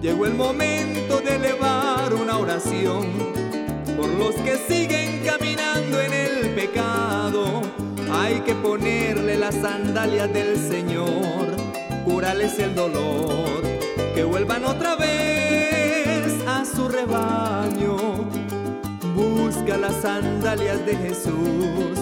Llegó 0.01 0.25
el 0.25 0.33
momento 0.33 0.96
de 1.15 1.35
elevar 1.35 2.13
una 2.13 2.37
oración 2.37 3.05
por 3.95 4.09
los 4.09 4.35
que 4.35 4.57
siguen 4.57 5.23
caminando 5.25 6.01
en 6.01 6.13
el 6.13 6.49
pecado. 6.49 7.61
Hay 8.11 8.41
que 8.41 8.53
ponerle 8.53 9.37
las 9.37 9.55
sandalias 9.55 10.31
del 10.33 10.57
Señor, 10.57 11.55
curarles 12.03 12.59
el 12.59 12.75
dolor, 12.75 13.61
que 14.15 14.23
vuelvan 14.25 14.65
otra 14.65 14.97
vez 14.97 16.33
a 16.45 16.65
su 16.65 16.89
rebaño. 16.89 17.95
Busca 19.15 19.77
las 19.77 19.95
sandalias 20.01 20.85
de 20.85 20.95
Jesús, 20.97 21.97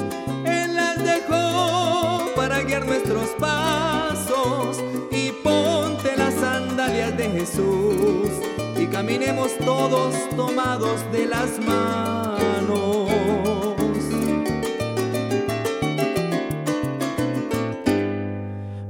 Él 0.46 0.76
las 0.76 0.98
dejó 1.04 2.32
para 2.36 2.62
guiar 2.64 2.88
nuestros 2.88 3.30
pasos 3.40 4.80
y 5.12 5.32
ponte 5.44 6.18
las 6.18 6.34
sandalias 6.34 7.16
de 7.16 7.30
Jesús 7.30 8.55
y 8.86 8.88
caminemos 8.88 9.58
todos 9.58 10.14
tomados 10.36 11.12
de 11.12 11.26
las 11.26 11.60
manos. 11.60 13.10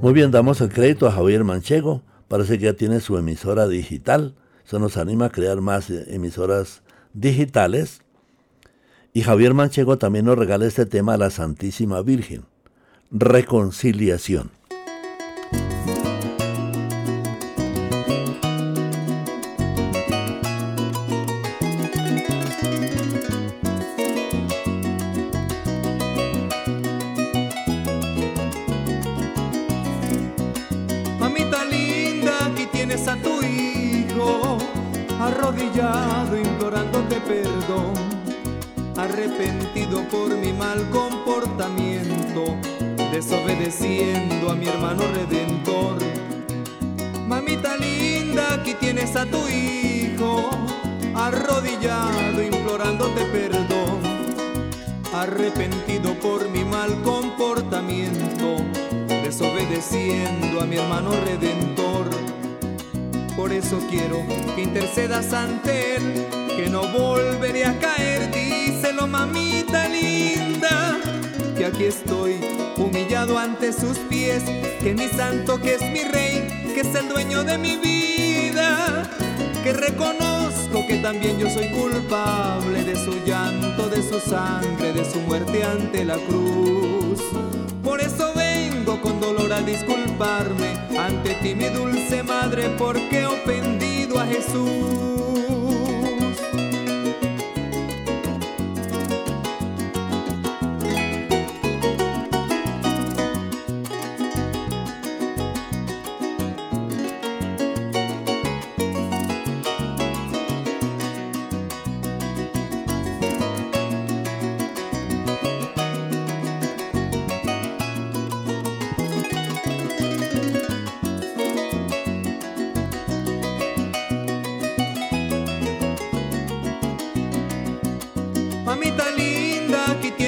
Muy 0.01 0.13
bien, 0.13 0.31
damos 0.31 0.61
el 0.61 0.69
crédito 0.69 1.07
a 1.07 1.11
Javier 1.11 1.43
Manchego. 1.43 2.03
Parece 2.27 2.57
que 2.57 2.65
ya 2.65 2.73
tiene 2.73 2.99
su 2.99 3.17
emisora 3.17 3.67
digital. 3.67 4.35
Eso 4.65 4.79
nos 4.79 4.97
anima 4.97 5.25
a 5.25 5.29
crear 5.29 5.61
más 5.61 5.89
eh, 5.89 6.05
emisoras 6.09 6.81
digitales. 7.13 8.01
Y 9.13 9.21
Javier 9.21 9.53
Manchego 9.53 9.97
también 9.97 10.25
nos 10.25 10.37
regala 10.37 10.65
este 10.65 10.85
tema 10.85 11.13
a 11.13 11.17
la 11.17 11.29
Santísima 11.29 12.01
Virgen. 12.01 12.45
Reconciliación. 13.11 14.51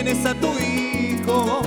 A 0.07 0.33
tu 0.35 0.53
hijo, 0.57 1.61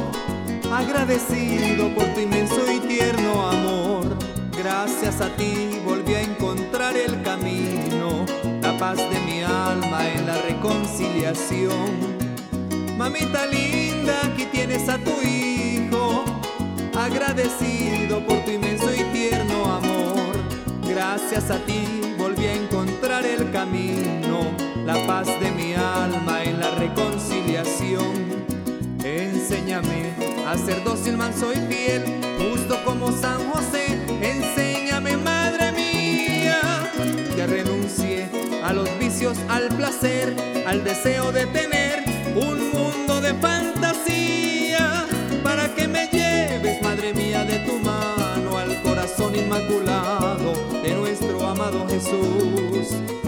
agradecido 0.73 1.95
por 1.95 2.05
tu 2.15 2.21
inmenso 2.21 2.73
y 2.73 2.81
tierno 2.81 3.51
amor. 3.51 4.17
Gracias 4.57 5.21
a 5.21 5.29
ti 5.37 5.79
volví 5.85 6.15
a 6.15 6.23
encontrar 6.23 6.97
el 6.97 7.21
camino, 7.21 8.25
la 8.63 8.79
paz 8.79 8.97
de 8.97 9.21
mi 9.27 9.43
alma 9.43 10.09
en 10.09 10.27
la 10.27 10.39
reconciliación. 10.39 12.17
Mamita 12.97 13.45
linda, 13.45 14.15
aquí 14.25 14.47
tienes 14.47 14.89
a 14.89 14.97
tu 14.97 15.13
hijo, 15.21 16.25
agradecido 16.99 18.25
por 18.27 18.39
tu 18.47 18.53
inmenso 18.53 18.91
y 18.95 19.03
tierno 19.13 19.67
amor. 19.67 20.33
Gracias 20.89 21.51
a 21.51 21.59
ti 21.59 22.15
volví 22.17 22.47
a 22.47 22.55
encontrar 22.55 23.27
el 23.27 23.51
camino, 23.51 24.51
la 24.93 25.07
paz 25.07 25.29
de 25.39 25.53
mi 25.53 25.73
alma 25.75 26.43
en 26.43 26.59
la 26.59 26.71
reconciliación. 26.73 28.13
Enséñame 29.05 30.15
a 30.49 30.57
ser 30.59 30.83
dócil, 30.83 31.17
manso 31.17 31.53
y 31.53 31.59
fiel, 31.73 32.03
justo 32.39 32.77
como 32.85 33.13
San 33.13 33.39
José. 33.51 33.85
Enséñame, 34.21 35.17
madre 35.17 35.71
mía, 35.73 36.61
que 37.37 37.47
renuncie 37.47 38.29
a 38.65 38.73
los 38.73 38.89
vicios, 38.99 39.39
al 39.49 39.69
placer, 39.69 40.35
al 40.67 40.83
deseo 40.83 41.31
de 41.31 41.47
tener 41.47 42.03
un 42.35 42.59
mundo 42.73 43.21
de 43.21 43.33
fantasía, 43.35 45.07
para 45.45 45.73
que 45.73 45.87
me 45.87 46.09
lleves, 46.09 46.83
madre 46.83 47.15
mía, 47.15 47.45
de 47.45 47.61
tu 47.61 47.79
mano 47.79 48.59
al 48.59 48.83
corazón 48.83 49.37
inmaculado 49.37 50.53
de 50.83 50.95
nuestro 50.95 51.47
amado 51.47 51.87
Jesús. 51.89 53.20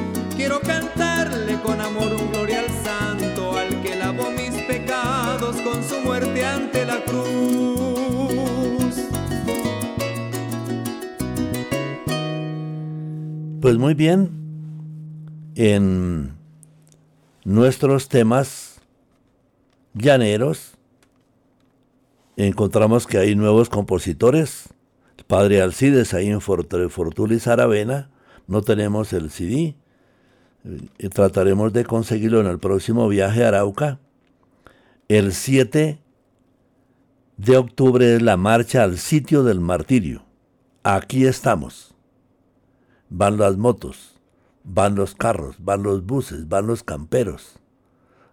Quiero 0.42 0.60
cantarle 0.60 1.60
con 1.62 1.80
amor 1.80 2.14
un 2.20 2.32
gloria 2.32 2.58
al 2.58 2.68
santo, 2.84 3.56
al 3.56 3.80
que 3.80 3.94
lavó 3.94 4.28
mis 4.32 4.50
pecados 4.64 5.54
con 5.62 5.84
su 5.84 6.00
muerte 6.00 6.44
ante 6.44 6.84
la 6.84 7.00
cruz. 7.04 8.96
Pues 13.60 13.78
muy 13.78 13.94
bien, 13.94 14.32
en 15.54 16.36
nuestros 17.44 18.08
temas 18.08 18.80
llaneros, 19.94 20.72
encontramos 22.36 23.06
que 23.06 23.18
hay 23.18 23.36
nuevos 23.36 23.68
compositores. 23.68 24.70
El 25.18 25.24
padre 25.24 25.62
Alcides 25.62 26.14
ahí 26.14 26.30
en 26.30 26.40
Fortuna 26.40 27.32
y 27.32 27.38
Saravena. 27.38 28.10
No 28.48 28.62
tenemos 28.62 29.12
el 29.12 29.30
CD. 29.30 29.76
Y 30.64 31.08
trataremos 31.08 31.72
de 31.72 31.84
conseguirlo 31.84 32.40
en 32.40 32.46
el 32.46 32.58
próximo 32.58 33.08
viaje 33.08 33.44
a 33.44 33.48
Arauca. 33.48 33.98
El 35.08 35.32
7 35.32 35.98
de 37.36 37.56
octubre 37.56 38.14
es 38.14 38.22
la 38.22 38.36
marcha 38.36 38.84
al 38.84 38.98
sitio 38.98 39.42
del 39.42 39.60
martirio. 39.60 40.24
Aquí 40.84 41.26
estamos. 41.26 41.94
Van 43.08 43.36
las 43.36 43.56
motos, 43.56 44.20
van 44.64 44.94
los 44.94 45.14
carros, 45.14 45.56
van 45.58 45.82
los 45.82 46.06
buses, 46.06 46.48
van 46.48 46.66
los 46.66 46.82
camperos, 46.82 47.58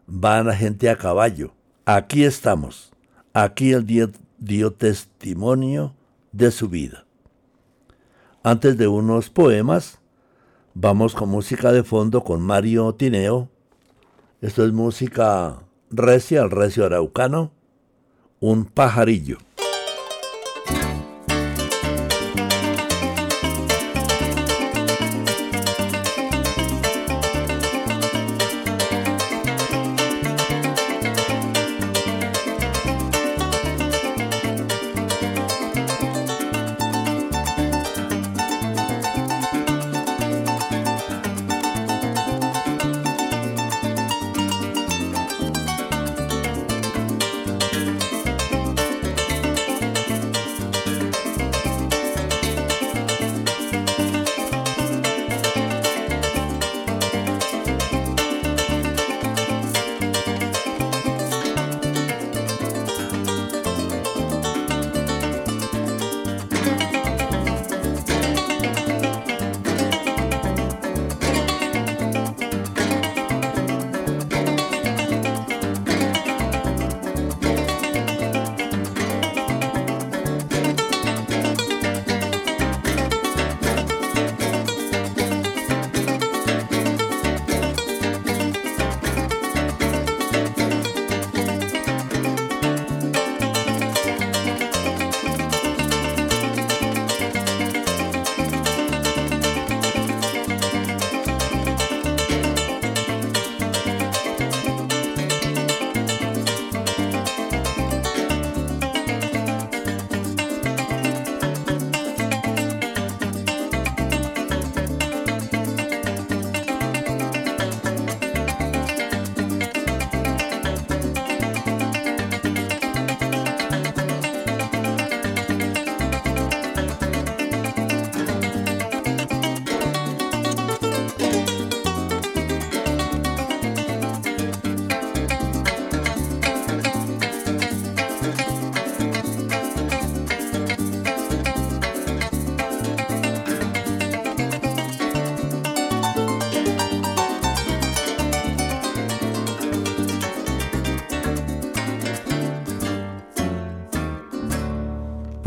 van 0.08 0.48
la 0.48 0.56
gente 0.56 0.89
a 0.89 0.98
caballo. 0.98 1.54
Aquí 1.86 2.24
estamos. 2.24 2.92
Aquí 3.34 3.74
el 3.74 3.86
dio, 3.86 4.12
dio 4.38 4.72
testimonio 4.72 5.96
de 6.32 6.52
su 6.52 6.70
vida. 6.70 7.06
Antes 8.44 8.78
de 8.78 8.88
unos 8.88 9.30
poemas, 9.30 9.99
vamos 10.82 11.13
con 11.13 11.28
música 11.28 11.74
de 11.74 11.84
fondo 11.84 12.24
con 12.24 12.42
Mario 12.42 12.94
Tineo. 12.96 13.50
Esto 14.39 14.65
es 14.65 14.72
música 14.72 15.58
recia, 15.89 16.42
el 16.42 16.52
recio 16.52 16.86
araucano, 16.86 17.52
un 18.39 18.63
pajarillo. 18.63 19.39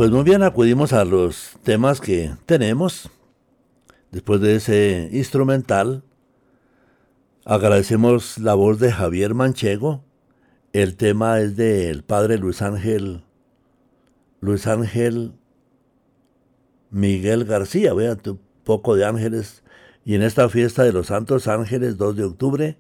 Pues 0.03 0.11
muy 0.11 0.25
bien, 0.25 0.43
acudimos 0.43 0.93
a 0.93 1.05
los 1.05 1.53
temas 1.63 2.01
que 2.01 2.35
tenemos. 2.45 3.09
Después 4.11 4.41
de 4.41 4.57
ese 4.57 5.09
instrumental, 5.13 6.03
agradecemos 7.45 8.37
la 8.39 8.55
voz 8.55 8.81
de 8.81 8.91
Javier 8.91 9.33
Manchego. 9.35 10.03
El 10.73 10.97
tema 10.97 11.39
es 11.39 11.55
del 11.55 12.03
padre 12.03 12.37
Luis 12.39 12.63
Ángel, 12.63 13.23
Luis 14.41 14.67
Ángel 14.67 15.35
Miguel 16.91 17.45
García. 17.45 17.95
Vean, 17.95 18.21
un 18.27 18.41
poco 18.65 18.97
de 18.97 19.05
ángeles. 19.05 19.63
Y 20.05 20.17
en 20.17 20.23
esta 20.23 20.49
fiesta 20.49 20.83
de 20.83 20.93
los 20.93 21.07
Santos 21.07 21.47
Ángeles, 21.47 21.97
2 21.97 22.17
de 22.17 22.25
octubre, 22.25 22.77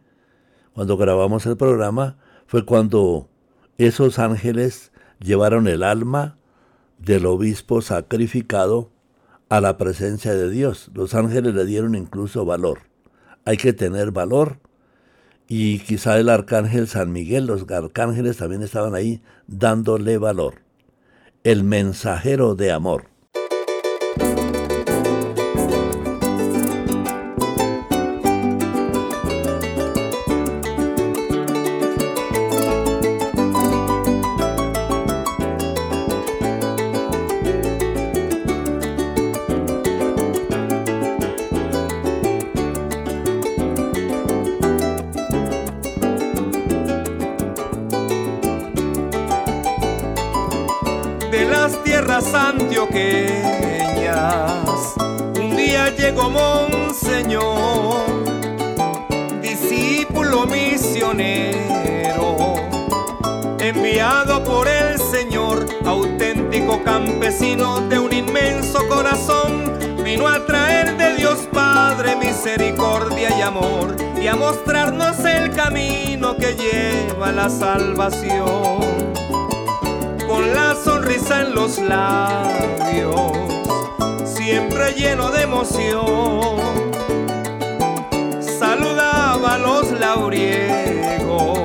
cuando 0.72 0.96
grabamos 0.96 1.46
el 1.46 1.56
programa, 1.56 2.18
fue 2.48 2.66
cuando 2.66 3.28
esos 3.78 4.18
ángeles 4.18 4.90
llevaron 5.20 5.68
el 5.68 5.84
alma 5.84 6.41
del 7.04 7.26
obispo 7.26 7.82
sacrificado 7.82 8.90
a 9.48 9.60
la 9.60 9.76
presencia 9.76 10.34
de 10.34 10.48
Dios. 10.50 10.90
Los 10.94 11.14
ángeles 11.14 11.54
le 11.54 11.64
dieron 11.64 11.94
incluso 11.94 12.44
valor. 12.44 12.80
Hay 13.44 13.56
que 13.56 13.72
tener 13.72 14.12
valor. 14.12 14.58
Y 15.48 15.80
quizá 15.80 16.18
el 16.18 16.28
arcángel 16.28 16.88
San 16.88 17.12
Miguel, 17.12 17.46
los 17.46 17.68
arcángeles 17.70 18.38
también 18.38 18.62
estaban 18.62 18.94
ahí 18.94 19.20
dándole 19.46 20.16
valor. 20.16 20.62
El 21.44 21.64
mensajero 21.64 22.54
de 22.54 22.70
amor. 22.70 23.11
Un 55.40 55.56
día 55.56 55.88
llegó 55.96 56.28
Monseñor, 56.28 58.04
discípulo 59.40 60.44
misionero, 60.44 61.56
enviado 63.58 64.44
por 64.44 64.68
el 64.68 64.98
Señor, 64.98 65.66
auténtico 65.86 66.84
campesino 66.84 67.80
de 67.88 67.98
un 67.98 68.12
inmenso 68.12 68.86
corazón, 68.86 69.72
vino 70.04 70.28
a 70.28 70.44
traer 70.44 70.98
de 70.98 71.16
Dios 71.16 71.48
Padre 71.50 72.14
misericordia 72.16 73.38
y 73.38 73.40
amor 73.40 73.96
y 74.20 74.26
a 74.26 74.36
mostrarnos 74.36 75.18
el 75.24 75.50
camino 75.52 76.36
que 76.36 76.54
lleva 76.54 77.30
a 77.30 77.32
la 77.32 77.48
salvación 77.48 78.91
sonrisa 81.02 81.42
en 81.42 81.54
los 81.54 81.78
labios, 81.78 83.32
siempre 84.24 84.92
lleno 84.92 85.30
de 85.30 85.42
emoción. 85.42 86.60
Saludaba 88.40 89.54
a 89.54 89.58
los 89.58 89.90
lauriegos. 89.98 91.58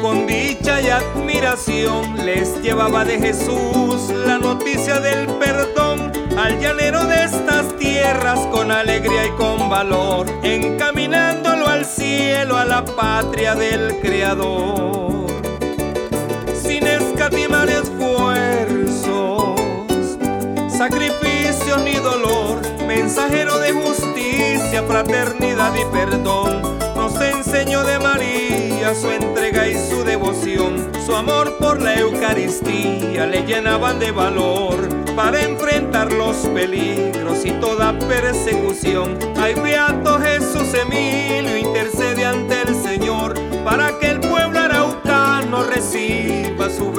Con 0.00 0.26
dicha 0.26 0.80
y 0.80 0.88
admiración 0.88 2.24
les 2.24 2.62
llevaba 2.62 3.04
de 3.04 3.18
Jesús 3.18 4.10
la 4.26 4.38
noticia 4.38 5.00
del 5.00 5.26
perdón 5.34 6.10
al 6.38 6.58
llanero 6.58 7.04
de 7.04 7.24
estas 7.24 7.76
tierras 7.76 8.38
con 8.50 8.72
alegría 8.72 9.26
y 9.26 9.30
con 9.32 9.68
valor, 9.68 10.26
encaminándolo 10.42 11.66
al 11.68 11.84
cielo, 11.84 12.56
a 12.56 12.64
la 12.64 12.84
patria 12.84 13.54
del 13.54 14.00
Creador. 14.00 15.26
Sin 16.54 16.86
escatimar 16.86 17.68
esfuerzos, 17.68 17.99
sacrificios 20.80 21.82
ni 21.84 21.92
dolor, 21.96 22.62
mensajero 22.86 23.58
de 23.58 23.70
justicia, 23.70 24.82
fraternidad 24.84 25.74
y 25.74 25.84
perdón, 25.92 26.62
nos 26.96 27.20
enseñó 27.20 27.84
de 27.84 27.98
María 27.98 28.94
su 28.94 29.10
entrega 29.10 29.68
y 29.68 29.74
su 29.74 30.04
devoción, 30.04 30.90
su 31.04 31.14
amor 31.14 31.58
por 31.58 31.82
la 31.82 31.96
Eucaristía 31.96 33.26
le 33.26 33.42
llenaban 33.42 33.98
de 33.98 34.10
valor 34.10 34.88
para 35.14 35.42
enfrentar 35.42 36.14
los 36.14 36.36
peligros 36.54 37.44
y 37.44 37.50
toda 37.60 37.98
persecución. 37.98 39.18
Ay, 39.36 39.52
beato 39.56 40.18
Jesús 40.18 40.72
Emilio, 40.72 41.58
intercede 41.58 42.24
ante 42.24 42.62
el 42.62 42.74
Señor 42.74 43.34
para 43.66 43.98
que 43.98 44.12
el 44.12 44.20
pueblo 44.20 44.58
araucano 44.58 45.62
reciba 45.64 46.70
su 46.70 46.89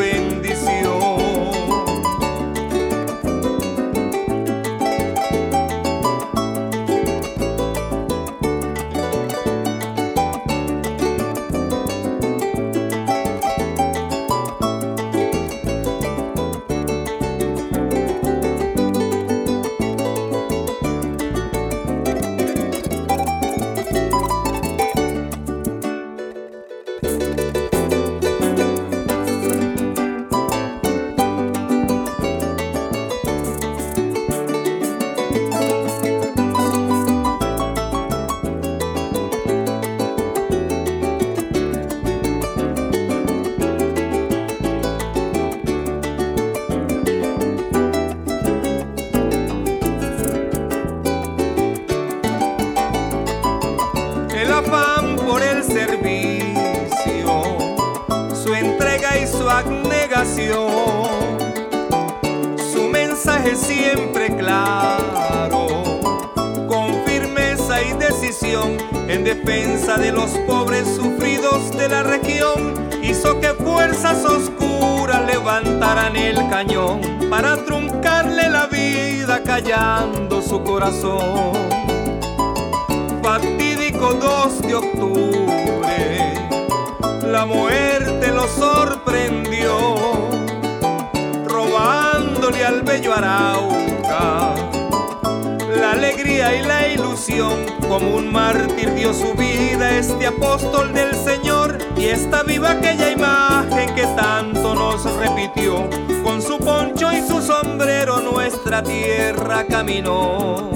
apóstol 100.61 100.93
del 100.93 101.15
Señor 101.15 101.77
y 101.97 102.05
está 102.05 102.43
viva 102.43 102.71
aquella 102.71 103.11
imagen 103.11 103.95
que 103.95 104.03
tanto 104.15 104.75
nos 104.75 105.03
repitió. 105.15 105.89
Con 106.23 106.41
su 106.41 106.57
poncho 106.59 107.11
y 107.11 107.21
su 107.21 107.41
sombrero 107.41 108.19
nuestra 108.19 108.83
tierra 108.83 109.65
caminó. 109.65 110.69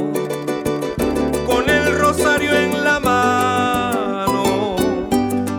Con 1.46 1.70
el 1.70 2.00
rosario 2.00 2.56
en 2.56 2.84
la 2.84 3.00
mano, 3.00 4.76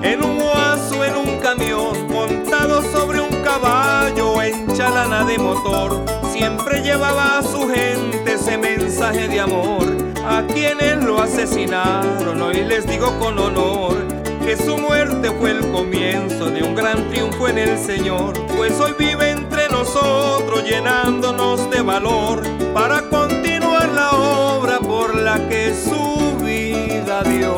en 0.02 0.24
un 0.24 0.40
oaso, 0.40 1.04
en 1.04 1.16
un 1.16 1.38
camión, 1.38 2.08
montado 2.08 2.82
sobre 2.82 3.20
un 3.20 3.42
caballo 3.42 4.42
en 4.42 4.66
chalana 4.74 5.24
de 5.24 5.38
motor, 5.38 6.04
siempre 6.32 6.82
llevaba 6.82 7.38
a 7.38 7.42
su 7.42 7.68
gente 7.68 8.34
ese 8.34 8.58
mensaje 8.58 9.28
de 9.28 9.40
amor. 9.40 9.84
A 10.28 10.42
quienes 10.42 11.04
lo 11.04 11.22
asesinaron, 11.22 12.42
hoy 12.42 12.64
les 12.64 12.84
digo 12.86 13.16
con 13.20 13.38
honor 13.38 14.15
su 14.56 14.76
muerte 14.78 15.30
fue 15.30 15.52
el 15.52 15.70
comienzo 15.70 16.50
de 16.50 16.62
un 16.62 16.74
gran 16.74 17.08
triunfo 17.08 17.48
en 17.48 17.58
el 17.58 17.78
Señor, 17.78 18.34
pues 18.56 18.78
hoy 18.80 18.92
vive 18.98 19.30
entre 19.30 19.68
nosotros 19.68 20.64
llenándonos 20.64 21.70
de 21.70 21.82
valor 21.82 22.42
para 22.72 23.02
continuar 23.08 23.88
la 23.90 24.10
obra 24.10 24.78
por 24.80 25.14
la 25.14 25.48
que 25.48 25.74
su 25.74 26.36
vida 26.44 27.22
dio. 27.24 27.56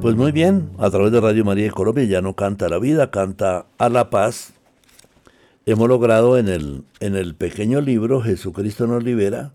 Pues 0.00 0.16
muy 0.16 0.32
bien, 0.32 0.70
a 0.78 0.90
través 0.90 1.12
de 1.12 1.20
Radio 1.20 1.44
María 1.44 1.64
de 1.64 1.70
Colombia 1.70 2.04
ya 2.04 2.20
no 2.20 2.34
canta 2.34 2.68
la 2.68 2.78
vida, 2.78 3.10
canta 3.10 3.66
a 3.78 3.88
la 3.88 4.10
paz. 4.10 4.52
Hemos 5.64 5.88
logrado 5.88 6.38
en 6.38 6.48
el, 6.48 6.82
en 6.98 7.14
el 7.14 7.36
pequeño 7.36 7.80
libro 7.80 8.20
Jesucristo 8.20 8.88
nos 8.88 9.04
libera, 9.04 9.52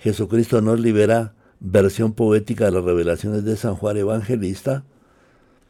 Jesucristo 0.00 0.60
nos 0.60 0.80
libera, 0.80 1.34
versión 1.60 2.14
poética 2.14 2.64
de 2.64 2.72
las 2.72 2.84
revelaciones 2.84 3.44
de 3.44 3.56
San 3.56 3.76
Juan 3.76 3.98
Evangelista, 3.98 4.84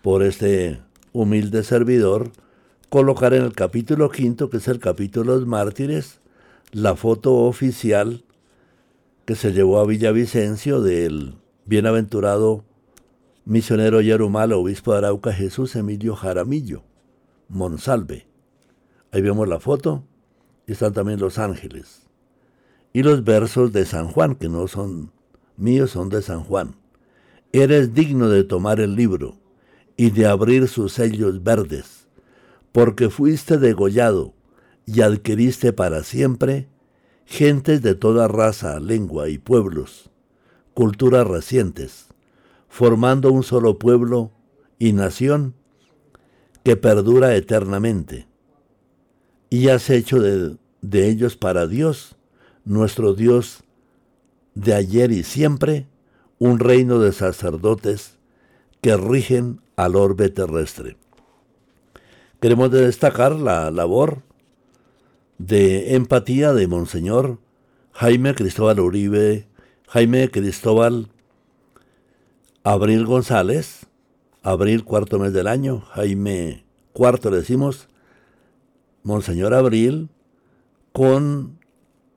por 0.03 0.23
este 0.23 0.81
humilde 1.13 1.63
servidor, 1.65 2.31
colocar 2.89 3.35
en 3.35 3.43
el 3.43 3.53
capítulo 3.53 4.11
quinto, 4.11 4.49
que 4.49 4.59
es 4.59 4.69
el 4.69 4.79
capítulo 4.79 5.33
de 5.33 5.41
los 5.41 5.49
mártires, 5.49 6.21
la 6.73 6.97
foto 6.97 7.35
oficial 7.35 8.25
que 9.25 9.35
se 9.35 9.53
llevó 9.53 9.81
a 9.81 9.87
Villavicencio 9.87 10.81
del 10.81 11.35
bienaventurado 11.67 12.65
misionero 13.45 14.01
Yerumal, 14.01 14.53
obispo 14.53 14.93
de 14.93 14.99
Arauca, 14.99 15.33
Jesús 15.33 15.77
Emilio 15.77 16.15
Jaramillo, 16.15 16.83
Monsalve. 17.49 18.27
Ahí 19.13 19.23
vemos 19.23 19.49
la 19.49 19.59
foto 19.59 20.05
y 20.67 20.73
están 20.73 20.93
también 20.93 21.19
los 21.19 21.39
ángeles. 21.39 22.07
Y 22.93 23.03
los 23.03 23.25
versos 23.25 23.73
de 23.73 23.85
San 23.87 24.09
Juan, 24.09 24.37
que 24.37 24.49
no 24.49 24.67
son 24.69 25.13
míos, 25.61 25.93
son 25.93 26.09
de 26.09 26.23
San 26.23 26.43
Juan. 26.43 26.77
Eres 27.53 27.95
digno 27.95 28.29
de 28.29 28.45
tomar 28.45 28.81
el 28.81 28.95
libro 28.95 29.39
y 29.97 30.11
de 30.11 30.27
abrir 30.27 30.69
sus 30.69 30.93
sellos 30.93 31.43
verdes, 31.43 32.07
porque 32.73 33.11
fuiste 33.11 33.59
degollado 33.59 34.35
y 34.87 35.03
adquiriste 35.03 35.73
para 35.73 36.03
siempre 36.03 36.69
gentes 37.27 37.83
de 37.83 37.95
toda 37.95 38.29
raza, 38.29 38.81
lengua 38.81 39.29
y 39.29 39.39
pueblos, 39.39 40.11
culturas 40.75 41.27
recientes 41.27 42.11
formando 42.71 43.33
un 43.33 43.43
solo 43.43 43.79
pueblo 43.79 44.31
y 44.79 44.93
nación 44.93 45.55
que 46.63 46.77
perdura 46.77 47.35
eternamente. 47.35 48.29
Y 49.51 49.69
has 49.69 49.91
hecho 49.91 50.21
de, 50.21 50.57
ellos 50.93 51.37
para 51.37 51.67
Dios, 51.67 52.17
nuestro 52.65 53.13
Dios 53.15 53.65
de 54.55 54.75
ayer 54.75 55.13
y 55.13 55.23
siempre, 55.23 55.87
un 56.39 56.59
reino 56.59 56.99
de 56.99 57.13
sacerdotes 57.13 58.19
que 58.81 58.97
rigen 58.97 59.61
al 59.77 59.97
orbe 59.97 60.31
terrestre. 60.31 60.97
Queremos 62.41 62.71
destacar 62.71 63.33
la 63.37 63.71
labor 63.71 64.23
de 65.39 65.95
empatía 65.95 66.53
de 66.53 66.67
Monseñor 66.67 67.39
Jaime 67.93 68.35
Cristóbal 68.35 68.81
Uribe, 68.81 69.47
Jaime 69.89 70.31
Cristóbal 70.31 71.09
Abril 72.63 73.05
González, 73.05 73.87
abril 74.43 74.85
cuarto 74.85 75.19
mes 75.19 75.33
del 75.33 75.47
año, 75.47 75.81
Jaime 75.93 76.65
cuarto 76.93 77.31
decimos, 77.31 77.89
Monseñor 79.03 79.55
Abril, 79.55 80.09
con 80.93 81.60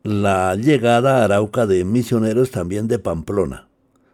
la 0.03 0.55
llegada 0.55 1.21
a 1.21 1.23
Arauca 1.23 1.65
de 1.65 1.85
misioneros 1.85 2.51
también 2.51 2.89
de 2.89 2.99
Pamplona. 2.99 3.69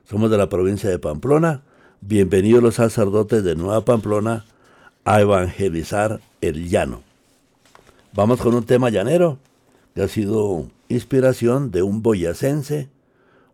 Somos 0.07 0.29
de 0.29 0.37
la 0.37 0.47
provincia 0.47 0.87
de 0.87 0.99
Pamplona. 0.99 1.63
Bienvenidos 2.01 2.61
los 2.61 2.75
sacerdotes 2.75 3.43
de 3.43 3.55
Nueva 3.55 3.83
Pamplona 3.85 4.45
a 5.03 5.19
evangelizar 5.19 6.21
el 6.41 6.69
llano. 6.69 7.01
Vamos 8.13 8.39
con 8.39 8.53
un 8.53 8.65
tema 8.65 8.91
llanero 8.91 9.39
que 9.95 10.03
ha 10.03 10.07
sido 10.07 10.67
inspiración 10.89 11.71
de 11.71 11.81
un 11.81 12.03
boyacense, 12.03 12.89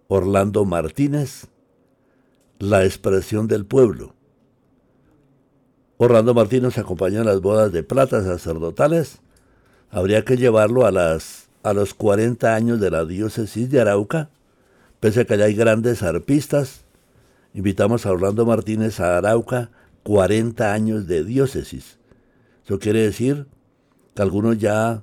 Orlando 0.10 0.66
Martínez, 0.66 1.48
la 2.60 2.84
expresión 2.84 3.48
del 3.48 3.66
pueblo. 3.66 4.14
Orlando 5.96 6.34
Martínez 6.34 6.78
acompañó 6.78 7.22
en 7.22 7.28
las 7.28 7.40
bodas 7.40 7.72
de 7.72 7.84
plata 7.84 8.22
sacerdotales. 8.22 9.20
Habría 9.90 10.26
que 10.26 10.36
llevarlo 10.36 10.86
a, 10.86 10.92
las, 10.92 11.45
a 11.66 11.74
los 11.74 11.96
40 11.96 12.54
años 12.54 12.80
de 12.80 12.92
la 12.92 13.06
diócesis 13.06 13.72
de 13.72 13.82
Arauca, 13.82 14.30
pese 15.00 15.22
a 15.22 15.26
que 15.26 15.34
allá 15.34 15.46
hay 15.46 15.56
grandes 15.56 16.04
arpistas. 16.04 16.82
Invitamos 17.56 18.06
a 18.06 18.12
Orlando 18.12 18.46
Martínez 18.46 19.00
a 19.00 19.18
Arauca 19.18 19.72
40 20.04 20.72
años 20.72 21.08
de 21.08 21.24
diócesis. 21.24 21.98
Eso 22.64 22.78
quiere 22.78 23.00
decir 23.00 23.48
que 24.14 24.22
algunos 24.22 24.60
ya 24.60 25.02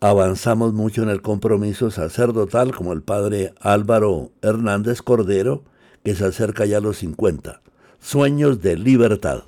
avanzamos 0.00 0.72
mucho 0.72 1.04
en 1.04 1.10
el 1.10 1.22
compromiso 1.22 1.92
sacerdotal, 1.92 2.74
como 2.74 2.92
el 2.92 3.02
padre 3.02 3.54
Álvaro 3.60 4.32
Hernández 4.42 5.00
Cordero, 5.00 5.62
que 6.02 6.16
se 6.16 6.24
acerca 6.24 6.66
ya 6.66 6.78
a 6.78 6.80
los 6.80 6.98
50. 6.98 7.62
Sueños 8.00 8.62
de 8.62 8.76
libertad. 8.76 9.44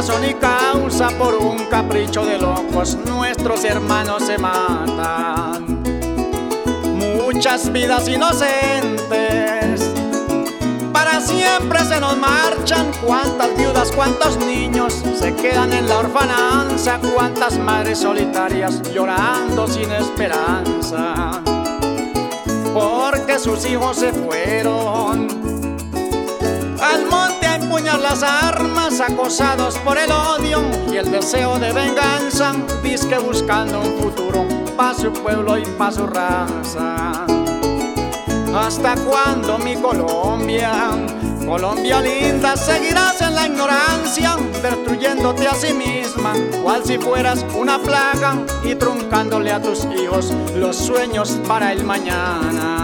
Justa 0.00 0.14
razón 0.14 0.24
y 0.30 0.34
causa, 0.34 1.08
por 1.18 1.34
un 1.34 1.66
capricho 1.66 2.24
de 2.24 2.38
locos, 2.38 2.96
nuestros 3.06 3.64
hermanos 3.64 4.22
se 4.24 4.38
matan. 4.38 5.82
Muchas 6.94 7.70
vidas 7.72 8.08
inocentes 8.08 9.80
para 10.92 11.20
siempre 11.20 11.84
se 11.84 12.00
nos 12.00 12.16
marchan. 12.16 12.90
Cuántas 13.04 13.54
viudas, 13.56 13.92
cuántos 13.92 14.38
niños 14.38 15.02
se 15.18 15.34
quedan 15.34 15.72
en 15.72 15.88
la 15.88 15.98
orfananza. 15.98 16.98
Cuántas 17.14 17.58
madres 17.58 17.98
solitarias 17.98 18.80
llorando 18.92 19.66
sin 19.68 19.90
esperanza 19.92 21.42
porque 22.72 23.38
sus 23.38 23.66
hijos 23.66 23.96
se 23.96 24.12
fueron 24.12 25.26
al 26.80 27.06
monte 27.06 27.39
las 27.98 28.22
armas, 28.22 29.00
acosados 29.00 29.76
por 29.78 29.98
el 29.98 30.10
odio 30.12 30.62
y 30.92 30.96
el 30.96 31.10
deseo 31.10 31.58
de 31.58 31.72
venganza, 31.72 32.52
disque 32.82 33.18
buscando 33.18 33.80
un 33.80 33.98
futuro 33.98 34.46
para 34.76 34.94
su 34.94 35.12
pueblo 35.12 35.58
y 35.58 35.64
para 35.78 35.92
su 35.92 36.06
raza. 36.06 37.26
¿Hasta 38.54 38.94
cuándo 38.96 39.58
mi 39.58 39.76
Colombia? 39.76 40.90
Colombia 41.46 42.00
linda, 42.00 42.56
seguirás 42.56 43.20
en 43.20 43.34
la 43.34 43.46
ignorancia, 43.46 44.36
destruyéndote 44.62 45.48
a 45.48 45.54
sí 45.54 45.72
misma, 45.72 46.34
cual 46.62 46.84
si 46.84 46.98
fueras 46.98 47.44
una 47.58 47.78
plaga 47.78 48.44
y 48.64 48.74
truncándole 48.74 49.50
a 49.50 49.60
tus 49.60 49.84
hijos 49.86 50.32
los 50.54 50.76
sueños 50.76 51.40
para 51.48 51.72
el 51.72 51.84
mañana. 51.84 52.79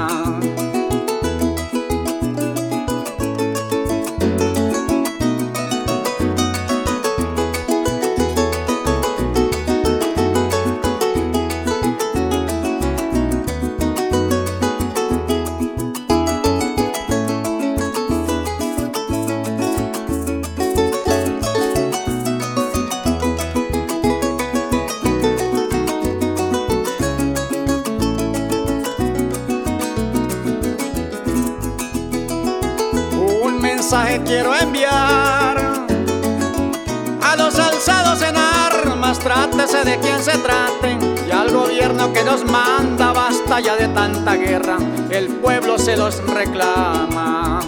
Que 42.12 42.22
nos 42.24 42.44
manda, 42.44 43.12
basta 43.12 43.60
ya 43.60 43.76
de 43.76 43.88
tanta 43.88 44.34
guerra, 44.34 44.78
el 45.10 45.28
pueblo 45.28 45.78
se 45.78 45.96
los 45.96 46.22
reclama. 46.26 47.60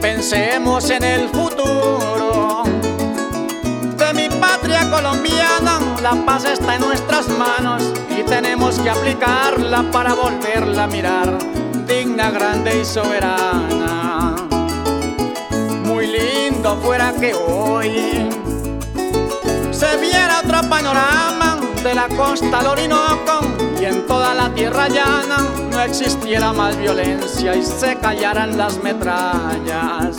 Pensemos 0.00 0.90
en 0.90 1.04
el 1.04 1.28
futuro. 1.28 2.62
De 3.96 4.14
mi 4.14 4.28
patria 4.28 4.88
colombiana, 4.90 5.80
la 6.02 6.14
paz 6.24 6.44
está 6.44 6.76
en 6.76 6.82
nuestras 6.82 7.28
manos 7.28 7.82
y 8.18 8.22
tenemos 8.22 8.78
que 8.78 8.90
aplicarla 8.90 9.82
para 9.90 10.14
volverla 10.14 10.84
a 10.84 10.86
mirar, 10.86 11.38
digna, 11.86 12.30
grande 12.30 12.80
y 12.80 12.84
soberana. 12.84 14.08
Fuera 16.82 17.12
que 17.18 17.34
hoy 17.34 18.28
se 19.70 19.96
viera 19.96 20.40
otro 20.44 20.68
panorama 20.68 21.37
de 21.82 21.94
la 21.94 22.08
costa 22.08 22.58
del 22.58 22.66
Orinoco 22.66 23.40
y 23.80 23.84
en 23.84 24.06
toda 24.06 24.34
la 24.34 24.52
tierra 24.52 24.88
llana 24.88 25.46
no 25.70 25.80
existiera 25.80 26.52
más 26.52 26.76
violencia 26.76 27.54
y 27.54 27.64
se 27.64 27.96
callaran 27.96 28.56
las 28.56 28.82
metrallas 28.82 30.16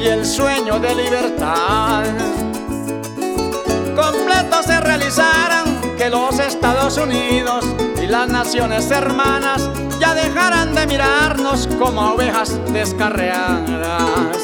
y 0.00 0.06
el 0.06 0.24
sueño 0.26 0.78
de 0.80 0.94
libertad 0.94 2.04
completo 3.94 4.62
se 4.62 4.80
realizaran 4.80 5.96
que 5.96 6.10
los 6.10 6.38
Estados 6.38 6.96
Unidos 6.98 7.64
y 8.02 8.06
las 8.06 8.28
naciones 8.28 8.90
hermanas 8.90 9.68
ya 10.00 10.14
dejaran 10.14 10.74
de 10.74 10.86
mirarnos 10.86 11.68
como 11.78 12.12
ovejas 12.12 12.58
descarreadas. 12.72 14.37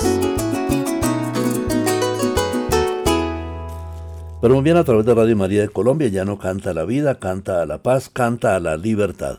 Pero 4.44 4.56
muy 4.56 4.62
bien 4.64 4.76
a 4.76 4.84
través 4.84 5.06
de 5.06 5.14
Radio 5.14 5.34
María 5.38 5.62
de 5.62 5.70
Colombia 5.70 6.08
ya 6.08 6.26
no 6.26 6.38
canta 6.38 6.74
la 6.74 6.84
vida, 6.84 7.18
canta 7.18 7.62
a 7.62 7.64
la 7.64 7.82
paz, 7.82 8.10
canta 8.10 8.54
a 8.54 8.60
la 8.60 8.76
libertad. 8.76 9.38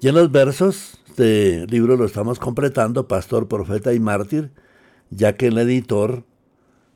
Y 0.00 0.08
en 0.08 0.14
los 0.14 0.32
versos, 0.32 0.98
este 1.08 1.66
libro 1.66 1.98
lo 1.98 2.06
estamos 2.06 2.38
completando, 2.38 3.06
Pastor, 3.06 3.46
Profeta 3.46 3.92
y 3.92 4.00
Mártir, 4.00 4.50
ya 5.10 5.34
que 5.34 5.48
el 5.48 5.58
editor 5.58 6.24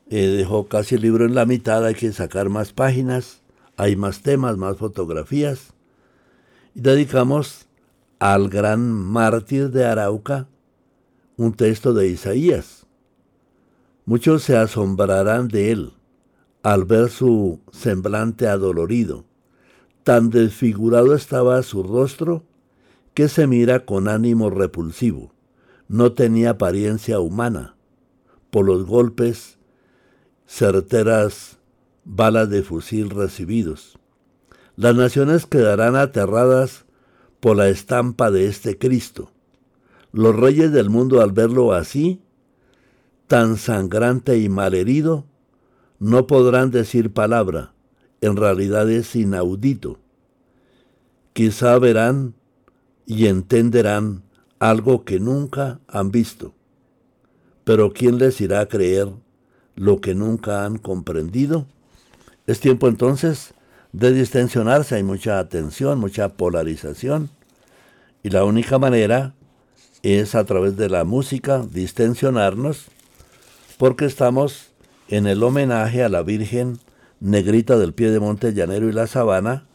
eh, 0.09 0.25
dejó 0.25 0.67
casi 0.67 0.95
el 0.95 1.01
libro 1.01 1.25
en 1.25 1.35
la 1.35 1.45
mitad, 1.45 1.85
hay 1.85 1.93
que 1.93 2.11
sacar 2.13 2.49
más 2.49 2.73
páginas, 2.73 3.43
hay 3.77 3.95
más 3.95 4.23
temas, 4.23 4.57
más 4.57 4.77
fotografías. 4.77 5.75
Y 6.73 6.81
dedicamos 6.81 7.67
al 8.17 8.49
gran 8.49 8.89
mártir 8.89 9.69
de 9.69 9.85
Arauca 9.85 10.47
un 11.37 11.53
texto 11.53 11.93
de 11.93 12.07
Isaías. 12.07 12.87
Muchos 14.05 14.41
se 14.41 14.57
asombrarán 14.57 15.47
de 15.47 15.71
él 15.73 15.93
al 16.63 16.85
ver 16.85 17.09
su 17.09 17.61
semblante 17.71 18.47
adolorido. 18.47 19.25
Tan 20.03 20.29
desfigurado 20.29 21.15
estaba 21.15 21.61
su 21.63 21.83
rostro 21.83 22.43
que 23.13 23.27
se 23.27 23.47
mira 23.47 23.85
con 23.85 24.07
ánimo 24.07 24.49
repulsivo. 24.49 25.33
No 25.87 26.13
tenía 26.13 26.51
apariencia 26.51 27.19
humana. 27.19 27.75
Por 28.49 28.65
los 28.65 28.85
golpes, 28.85 29.57
certeras 30.45 31.59
balas 32.03 32.49
de 32.49 32.63
fusil 32.63 33.09
recibidos. 33.09 33.99
Las 34.75 34.95
naciones 34.95 35.45
quedarán 35.45 35.95
aterradas 35.95 36.85
por 37.39 37.57
la 37.57 37.69
estampa 37.69 38.31
de 38.31 38.47
este 38.47 38.77
Cristo. 38.77 39.31
Los 40.11 40.35
reyes 40.35 40.71
del 40.71 40.89
mundo 40.89 41.21
al 41.21 41.31
verlo 41.31 41.73
así, 41.73 42.21
tan 43.27 43.57
sangrante 43.57 44.39
y 44.39 44.49
malherido, 44.49 45.25
no 45.99 46.27
podrán 46.27 46.71
decir 46.71 47.11
palabra, 47.11 47.73
en 48.21 48.35
realidad 48.35 48.89
es 48.89 49.15
inaudito. 49.15 49.99
Quizá 51.33 51.77
verán 51.77 52.33
y 53.05 53.27
entenderán 53.27 54.23
algo 54.59 55.03
que 55.05 55.19
nunca 55.19 55.79
han 55.87 56.11
visto. 56.11 56.53
pero 57.69 57.93
¿quién 57.93 58.17
les 58.17 58.41
irá 58.41 58.61
a 58.61 58.67
creer 58.67 59.09
lo 59.75 60.01
que 60.01 60.15
nunca 60.15 60.65
han 60.65 60.79
comprendido? 60.79 61.67
Es 62.47 62.59
tiempo 62.59 62.87
entonces 62.87 63.53
de 63.91 64.11
distensionarse, 64.11 64.95
hay 64.95 65.03
mucha 65.03 65.47
tensión, 65.49 65.99
mucha 65.99 66.29
polarización, 66.29 67.29
y 68.23 68.31
la 68.31 68.43
única 68.43 68.79
manera 68.79 69.35
es 70.01 70.33
a 70.33 70.45
través 70.45 70.77
de 70.77 70.89
la 70.89 71.03
música 71.03 71.63
distensionarnos, 71.71 72.85
porque 73.77 74.05
estamos 74.05 74.68
en 75.09 75.25
el 75.25 75.41
homenaje 75.41 76.03
a 76.03 76.09
la 76.09 76.21
Virgen 76.21 76.79
Negrita 77.19 77.77
del 77.77 77.93
Pie 77.93 78.11
de 78.11 78.19
Monte 78.19 78.53
Llanero 78.53 78.87
y 78.87 78.93
la 78.93 79.07
Sabana, 79.07 79.65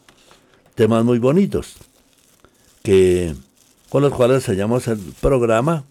temas 0.75 1.03
muy 1.03 1.19
bonitos, 1.19 1.75
que, 2.83 3.35
con 3.89 4.01
los 4.01 4.13
cuales 4.13 4.45
hallamos 4.47 4.87
el 4.87 4.97
programa 5.19 5.83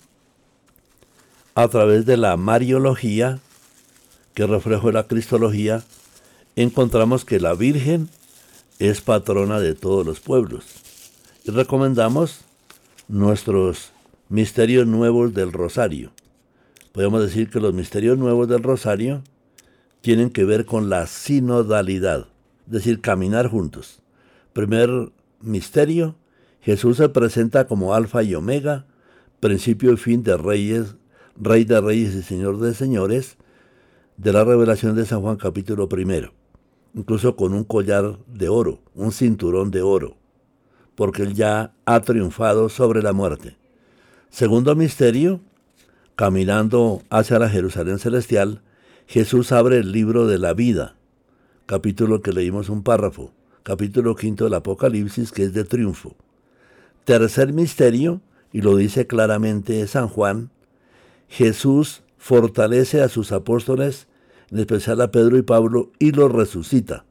a 1.54 1.68
través 1.68 2.06
de 2.06 2.16
la 2.16 2.36
Mariología, 2.36 3.38
que 4.32 4.46
reflejo 4.46 4.90
la 4.90 5.06
Cristología, 5.06 5.84
encontramos 6.56 7.24
que 7.24 7.38
la 7.38 7.54
Virgen 7.54 8.08
es 8.78 9.02
patrona 9.02 9.60
de 9.60 9.74
todos 9.74 10.06
los 10.06 10.20
pueblos. 10.20 10.64
Y 11.44 11.50
recomendamos 11.50 12.40
nuestros 13.08 13.92
misterios 14.30 14.86
nuevos 14.86 15.34
del 15.34 15.52
Rosario. 15.52 16.12
Podemos 16.92 17.22
decir 17.22 17.50
que 17.50 17.60
los 17.60 17.74
misterios 17.74 18.16
nuevos 18.18 18.48
del 18.48 18.62
Rosario 18.62 19.22
tienen 20.04 20.28
que 20.28 20.44
ver 20.44 20.66
con 20.66 20.90
la 20.90 21.06
sinodalidad, 21.06 22.28
es 22.66 22.72
decir, 22.72 23.00
caminar 23.00 23.48
juntos. 23.48 24.02
Primer 24.52 25.10
misterio, 25.40 26.14
Jesús 26.60 26.98
se 26.98 27.08
presenta 27.08 27.66
como 27.66 27.94
alfa 27.94 28.22
y 28.22 28.34
omega, 28.34 28.84
principio 29.40 29.92
y 29.92 29.96
fin 29.96 30.22
de 30.22 30.36
reyes, 30.36 30.96
rey 31.40 31.64
de 31.64 31.80
reyes 31.80 32.14
y 32.14 32.22
señor 32.22 32.60
de 32.60 32.74
señores, 32.74 33.38
de 34.16 34.32
la 34.32 34.44
revelación 34.44 34.94
de 34.94 35.06
San 35.06 35.22
Juan 35.22 35.38
capítulo 35.38 35.88
primero 35.88 36.32
incluso 36.94 37.36
con 37.36 37.52
un 37.52 37.64
collar 37.64 38.18
de 38.28 38.48
oro, 38.48 38.80
un 38.94 39.12
cinturón 39.12 39.70
de 39.70 39.82
oro, 39.82 40.16
porque 40.94 41.22
él 41.22 41.34
ya 41.34 41.72
ha 41.84 42.00
triunfado 42.00 42.68
sobre 42.68 43.02
la 43.02 43.12
muerte. 43.12 43.56
Segundo 44.30 44.74
misterio, 44.76 45.40
caminando 46.14 47.02
hacia 47.10 47.38
la 47.38 47.50
Jerusalén 47.50 47.98
celestial, 47.98 48.62
Jesús 49.06 49.52
abre 49.52 49.78
el 49.78 49.92
libro 49.92 50.26
de 50.26 50.38
la 50.38 50.54
vida, 50.54 50.96
capítulo 51.66 52.22
que 52.22 52.32
leímos 52.32 52.68
un 52.68 52.82
párrafo, 52.82 53.32
capítulo 53.62 54.16
quinto 54.16 54.44
del 54.44 54.54
Apocalipsis, 54.54 55.30
que 55.30 55.44
es 55.44 55.54
de 55.54 55.64
triunfo. 55.64 56.16
Tercer 57.04 57.52
misterio, 57.52 58.22
y 58.52 58.62
lo 58.62 58.76
dice 58.76 59.06
claramente 59.06 59.86
San 59.86 60.08
Juan, 60.08 60.50
Jesús 61.28 62.02
fortalece 62.16 63.02
a 63.02 63.08
sus 63.08 63.32
apóstoles 63.32 64.06
en 64.50 64.58
especial 64.60 65.00
a 65.00 65.10
Pedro 65.10 65.36
y 65.36 65.42
Pablo, 65.42 65.90
y 65.98 66.12
los 66.12 66.30
resucita. 66.30 67.04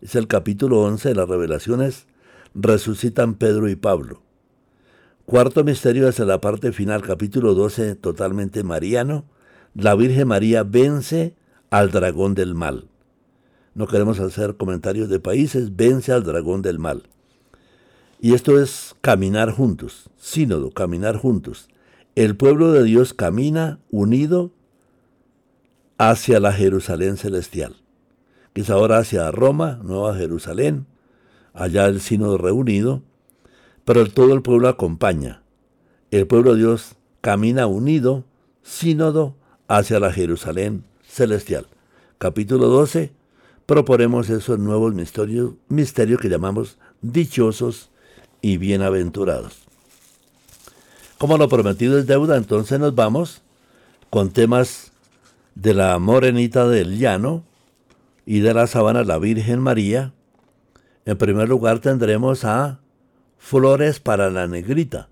Es 0.00 0.14
el 0.14 0.26
capítulo 0.26 0.80
11 0.82 1.10
de 1.10 1.14
las 1.14 1.28
revelaciones, 1.28 2.06
resucitan 2.54 3.34
Pedro 3.34 3.68
y 3.68 3.76
Pablo. 3.76 4.22
Cuarto 5.26 5.64
misterio 5.64 6.08
es 6.08 6.18
la 6.18 6.40
parte 6.40 6.72
final, 6.72 7.02
capítulo 7.02 7.54
12, 7.54 7.94
totalmente 7.96 8.62
mariano. 8.64 9.24
La 9.78 9.94
Virgen 9.94 10.28
María 10.28 10.62
vence 10.62 11.34
al 11.68 11.90
dragón 11.90 12.34
del 12.34 12.54
mal. 12.54 12.88
No 13.74 13.86
queremos 13.86 14.18
hacer 14.20 14.56
comentarios 14.56 15.10
de 15.10 15.20
países, 15.20 15.76
vence 15.76 16.12
al 16.12 16.22
dragón 16.24 16.62
del 16.62 16.78
mal. 16.78 17.02
Y 18.18 18.32
esto 18.32 18.58
es 18.58 18.96
caminar 19.02 19.50
juntos, 19.50 20.08
sínodo, 20.16 20.70
caminar 20.70 21.18
juntos. 21.18 21.68
El 22.14 22.36
pueblo 22.36 22.72
de 22.72 22.84
Dios 22.84 23.12
camina 23.12 23.78
unido 23.90 24.50
hacia 25.98 26.40
la 26.40 26.54
Jerusalén 26.54 27.18
celestial. 27.18 27.76
Quizá 28.54 28.72
ahora 28.72 28.96
hacia 28.96 29.30
Roma, 29.30 29.78
Nueva 29.82 30.16
Jerusalén, 30.16 30.86
allá 31.52 31.84
el 31.84 32.00
sínodo 32.00 32.38
reunido, 32.38 33.02
pero 33.84 34.08
todo 34.08 34.32
el 34.32 34.40
pueblo 34.40 34.68
acompaña. 34.68 35.42
El 36.10 36.26
pueblo 36.26 36.54
de 36.54 36.60
Dios 36.60 36.96
camina 37.20 37.66
unido, 37.66 38.24
sínodo, 38.62 39.34
hacia 39.68 40.00
la 40.00 40.12
Jerusalén 40.12 40.84
celestial. 41.06 41.66
Capítulo 42.18 42.68
12, 42.68 43.12
proponemos 43.66 44.30
esos 44.30 44.58
nuevos 44.58 44.94
misterios, 44.94 45.52
misterios 45.68 46.20
que 46.20 46.28
llamamos 46.28 46.78
dichosos 47.02 47.90
y 48.40 48.56
bienaventurados. 48.56 49.62
Como 51.18 51.38
lo 51.38 51.48
prometido 51.48 51.98
es 51.98 52.06
deuda, 52.06 52.36
entonces 52.36 52.78
nos 52.78 52.94
vamos 52.94 53.42
con 54.10 54.30
temas 54.30 54.92
de 55.54 55.74
la 55.74 55.98
Morenita 55.98 56.68
del 56.68 56.98
Llano 56.98 57.42
y 58.26 58.40
de 58.40 58.52
la 58.52 58.66
Sabana 58.66 59.04
la 59.04 59.18
Virgen 59.18 59.60
María, 59.60 60.12
en 61.06 61.16
primer 61.16 61.48
lugar 61.48 61.78
tendremos 61.78 62.44
a 62.44 62.80
Flores 63.38 64.00
para 64.00 64.28
la 64.30 64.46
Negrita. 64.46 65.08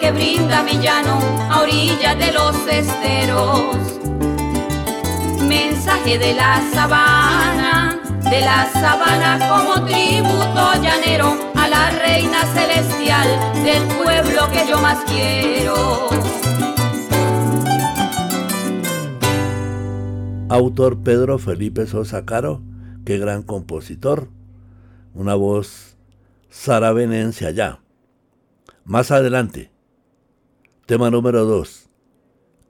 Que 0.00 0.12
brinda 0.12 0.62
mi 0.62 0.78
llano 0.78 1.18
a 1.50 1.62
orillas 1.62 2.16
de 2.16 2.32
los 2.32 2.54
esteros. 2.68 3.76
Mensaje 5.42 6.18
de 6.18 6.34
la 6.34 6.62
sabana, 6.72 8.00
de 8.30 8.40
la 8.42 8.70
sabana 8.72 9.38
como 9.48 9.84
tributo 9.84 10.72
llanero 10.80 11.36
a 11.56 11.68
la 11.68 11.90
reina 11.90 12.44
celestial 12.54 13.28
del 13.64 13.82
pueblo 14.04 14.48
que 14.52 14.70
yo 14.70 14.78
más 14.80 14.98
quiero. 15.04 16.10
Autor 20.48 20.98
Pedro 21.02 21.38
Felipe 21.38 21.88
Sosa 21.88 22.24
Caro, 22.24 22.62
qué 23.04 23.18
gran 23.18 23.42
compositor, 23.42 24.28
una 25.12 25.34
voz 25.34 25.96
saravenense 26.50 27.46
allá. 27.46 27.80
Más 28.88 29.10
adelante, 29.10 29.72
tema 30.86 31.10
número 31.10 31.44
2, 31.44 31.88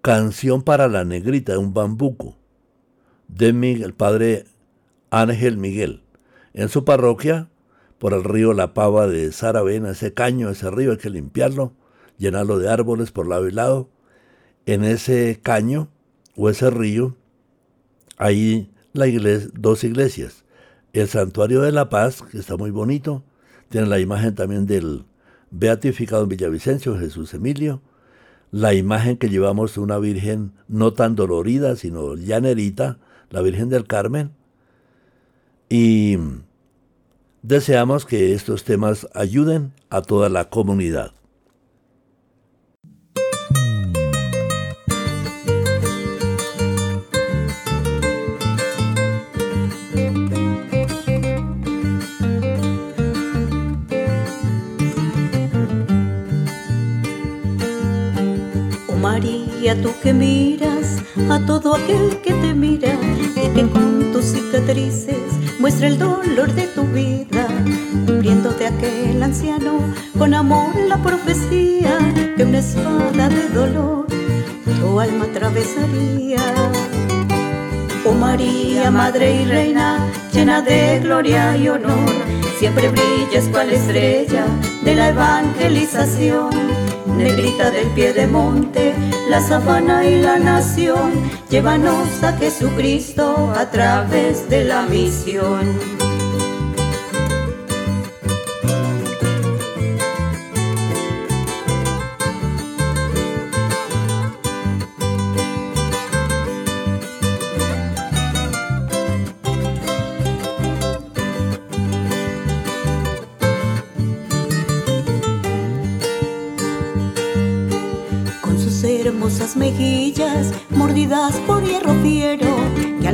Canción 0.00 0.62
para 0.62 0.88
la 0.88 1.04
Negrita, 1.04 1.58
un 1.58 1.74
bambuco, 1.74 2.38
de 3.28 3.50
el 3.50 3.92
padre 3.92 4.46
Ángel 5.10 5.58
Miguel. 5.58 6.04
En 6.54 6.70
su 6.70 6.86
parroquia, 6.86 7.50
por 7.98 8.14
el 8.14 8.24
río 8.24 8.54
La 8.54 8.72
Pava 8.72 9.06
de 9.06 9.30
Saravena, 9.30 9.90
ese 9.90 10.14
caño, 10.14 10.48
ese 10.48 10.70
río 10.70 10.92
hay 10.92 10.96
que 10.96 11.10
limpiarlo, 11.10 11.74
llenarlo 12.16 12.58
de 12.58 12.70
árboles 12.70 13.10
por 13.10 13.28
lado 13.28 13.46
y 13.46 13.52
lado. 13.52 13.90
En 14.64 14.84
ese 14.84 15.38
caño 15.42 15.90
o 16.34 16.48
ese 16.48 16.70
río 16.70 17.14
hay 18.16 18.72
la 18.94 19.06
iglesia, 19.06 19.50
dos 19.52 19.84
iglesias. 19.84 20.46
El 20.94 21.08
Santuario 21.08 21.60
de 21.60 21.72
la 21.72 21.90
Paz, 21.90 22.22
que 22.22 22.38
está 22.38 22.56
muy 22.56 22.70
bonito, 22.70 23.22
tiene 23.68 23.86
la 23.86 24.00
imagen 24.00 24.34
también 24.34 24.64
del 24.64 25.04
beatificado 25.58 26.22
en 26.22 26.28
Villavicencio, 26.28 26.98
Jesús 26.98 27.34
Emilio. 27.34 27.80
La 28.50 28.74
imagen 28.74 29.16
que 29.16 29.28
llevamos 29.28 29.74
de 29.74 29.80
una 29.80 29.98
Virgen 29.98 30.52
no 30.68 30.92
tan 30.92 31.16
dolorida, 31.16 31.76
sino 31.76 32.14
llanerita, 32.14 32.98
la 33.30 33.42
Virgen 33.42 33.68
del 33.68 33.86
Carmen. 33.86 34.30
Y 35.68 36.18
deseamos 37.42 38.06
que 38.06 38.34
estos 38.34 38.64
temas 38.64 39.08
ayuden 39.14 39.72
a 39.90 40.02
toda 40.02 40.28
la 40.28 40.48
comunidad. 40.48 41.12
Tú 59.74 59.92
que 60.00 60.12
miras 60.12 61.02
a 61.28 61.44
todo 61.44 61.74
aquel 61.74 62.20
que 62.22 62.32
te 62.32 62.54
mira 62.54 62.96
y 63.34 63.48
que 63.48 63.68
con 63.68 64.12
tus 64.12 64.26
cicatrices 64.26 65.18
muestra 65.58 65.88
el 65.88 65.98
dolor 65.98 66.52
de 66.54 66.68
tu 66.68 66.84
vida, 66.84 67.48
cumpliéndote 68.06 68.68
aquel 68.68 69.20
anciano 69.20 69.80
con 70.16 70.34
amor 70.34 70.72
la 70.88 71.02
profecía 71.02 71.98
que 72.36 72.44
una 72.44 72.60
espada 72.60 73.28
de 73.28 73.48
dolor 73.48 74.06
tu 74.80 75.00
alma 75.00 75.24
atravesaría. 75.24 76.38
Oh 78.04 78.12
María, 78.12 78.92
Madre 78.92 79.42
y 79.42 79.44
Reina, 79.46 79.98
llena 80.32 80.62
de 80.62 81.00
gloria 81.00 81.56
y 81.56 81.68
honor, 81.68 82.14
siempre 82.60 82.88
brillas 82.88 83.48
cual 83.50 83.70
estrella 83.70 84.46
de 84.84 84.94
la 84.94 85.08
evangelización 85.08 86.85
negrita 87.16 87.70
del 87.70 87.88
pie 87.88 88.12
de 88.12 88.26
monte, 88.26 88.94
la 89.28 89.40
sabana 89.40 90.04
y 90.04 90.20
la 90.20 90.38
nación, 90.38 91.12
llévanos 91.50 92.22
a 92.22 92.32
Jesucristo 92.34 93.52
a 93.56 93.70
través 93.70 94.48
de 94.48 94.64
la 94.64 94.82
misión. 94.82 95.95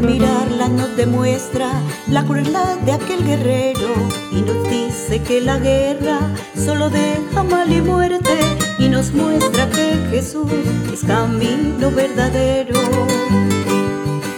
Mirarla 0.02 0.68
nos 0.68 0.96
demuestra 0.96 1.70
la 2.08 2.24
crueldad 2.24 2.76
de 2.78 2.92
aquel 2.92 3.24
guerrero 3.24 3.94
y 4.32 4.42
nos 4.42 4.68
dice 4.68 5.22
que 5.22 5.40
la 5.40 5.58
guerra 5.58 6.18
solo 6.54 6.90
deja 6.90 7.42
mal 7.42 7.72
y 7.72 7.80
muerte 7.80 8.36
y 8.78 8.88
nos 8.88 9.12
muestra 9.12 9.68
que 9.70 9.96
Jesús 10.10 10.50
es 10.92 11.04
camino 11.04 11.90
verdadero. 11.90 12.80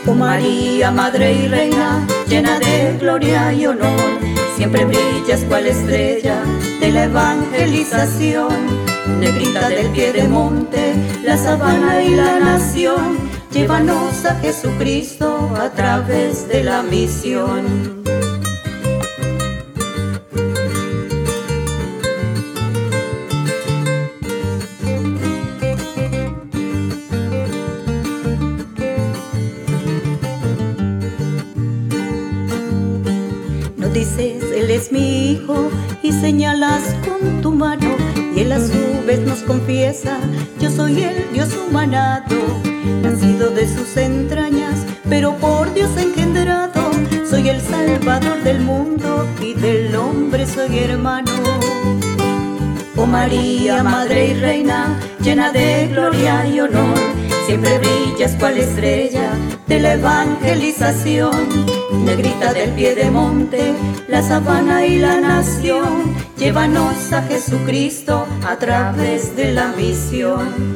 Oh 0.07 0.15
María, 0.15 0.91
Madre 0.91 1.33
y 1.33 1.49
Reina, 1.49 2.07
llena 2.29 2.59
de 2.59 2.97
gloria 3.01 3.53
y 3.53 3.67
honor, 3.67 4.19
siempre 4.57 4.85
brillas 4.85 5.45
cual 5.49 5.67
estrella 5.67 6.43
de 6.79 6.93
la 6.93 7.05
evangelización 7.05 8.85
negrita 9.19 9.69
del 9.69 9.89
pie 9.89 10.12
de 10.12 10.29
monte, 10.29 10.95
la 11.23 11.37
sabana 11.37 12.03
y 12.03 12.15
la 12.15 12.39
nación, 12.39 13.19
llévanos 13.55 14.25
a 14.25 14.35
Jesucristo 14.41 15.49
a 15.57 15.71
través 15.71 16.49
de 16.49 16.65
la 16.65 16.83
misión. 16.83 18.03
No 33.77 33.89
dices, 33.91 34.43
Él 34.53 34.71
es 34.73 34.91
mi 34.91 35.31
hijo, 35.31 35.71
y 36.03 36.11
señalas 36.11 36.83
con 37.07 37.41
tu 37.41 37.53
mano 37.53 37.84
confiesa, 39.45 40.18
yo 40.61 40.70
soy 40.70 41.03
el 41.03 41.32
Dios 41.32 41.49
humanado, 41.55 42.36
nacido 43.03 43.51
de 43.51 43.66
sus 43.68 43.97
entrañas, 43.97 44.84
pero 45.09 45.36
por 45.36 45.72
Dios 45.74 45.90
engendrado, 45.97 46.90
soy 47.28 47.49
el 47.49 47.61
Salvador 47.61 48.42
del 48.42 48.61
mundo 48.61 49.26
y 49.40 49.55
del 49.55 49.95
hombre 49.97 50.47
soy 50.47 50.78
hermano. 50.78 51.32
Oh 52.97 53.07
María, 53.07 53.82
Madre 53.82 54.28
y 54.28 54.34
Reina, 54.34 54.99
llena 55.20 55.51
de 55.53 55.88
gloria 55.88 56.47
y 56.47 56.61
honor, 56.61 56.99
siempre 57.47 57.78
brillas 57.78 58.36
cual 58.38 58.59
estrella 58.59 59.32
de 59.66 59.80
la 59.80 59.95
evangelización, 59.95 61.66
negrita 62.05 62.53
del 62.53 62.71
pie 62.71 62.95
de 62.95 63.11
monte, 63.11 63.73
la 64.09 64.23
sabana 64.23 64.87
y 64.87 64.99
la 64.99 65.21
nación 65.21 66.15
Llévanos 66.37 67.13
a 67.13 67.23
Jesucristo 67.23 68.27
a 68.47 68.57
través 68.59 69.37
de 69.37 69.53
la 69.53 69.69
misión. 69.69 70.75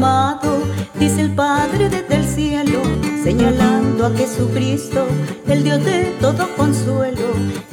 Amado 0.00 0.62
dice 0.98 1.20
el 1.20 1.34
Padre 1.34 1.90
desde 1.90 2.16
el 2.16 2.24
cielo, 2.24 2.80
señalando 3.22 4.06
a 4.06 4.10
Jesucristo, 4.10 5.06
el 5.46 5.62
Dios 5.62 5.84
de 5.84 6.14
todo 6.22 6.48
consuelo. 6.56 7.28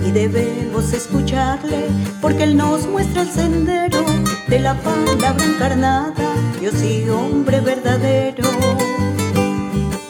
Y 0.05 0.11
debemos 0.11 0.91
escucharle, 0.91 1.85
porque 2.21 2.43
Él 2.43 2.57
nos 2.57 2.85
muestra 2.85 3.21
el 3.21 3.29
sendero 3.29 4.03
de 4.49 4.59
la 4.59 4.73
palabra 4.75 5.45
encarnada, 5.45 6.27
Dios 6.59 6.83
y 6.83 7.07
hombre 7.09 7.61
verdadero. 7.61 8.49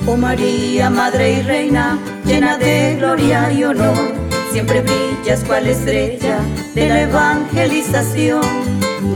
Oh 0.07 0.17
María, 0.17 0.89
Madre 0.89 1.33
y 1.33 1.41
Reina, 1.43 1.99
llena 2.25 2.57
de 2.57 2.95
gloria 2.97 3.51
y 3.51 3.63
honor, 3.63 4.11
siempre 4.51 4.81
brillas 4.81 5.43
cual 5.43 5.67
estrella 5.67 6.39
de 6.73 6.89
la 6.89 7.01
evangelización. 7.01 8.66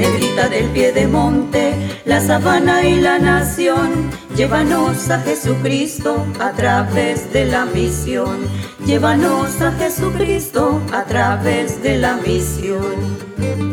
Negrita 0.02 0.50
del 0.50 0.66
pie 0.70 0.92
de 0.94 1.06
monte, 1.06 1.76
la 2.06 2.20
sabana 2.22 2.84
y 2.84 3.00
la 3.00 3.20
nación, 3.20 4.10
llévanos 4.36 5.12
a 5.12 5.20
Jesucristo 5.20 6.26
a 6.40 6.54
través 6.54 7.32
de 7.32 7.46
la 7.46 7.66
misión. 7.66 8.40
Llévanos 8.84 9.62
a 9.62 9.72
Jesucristo 9.74 10.82
a 10.92 11.04
través 11.04 11.84
de 11.84 12.00
la 12.00 12.16
misión. 12.16 13.71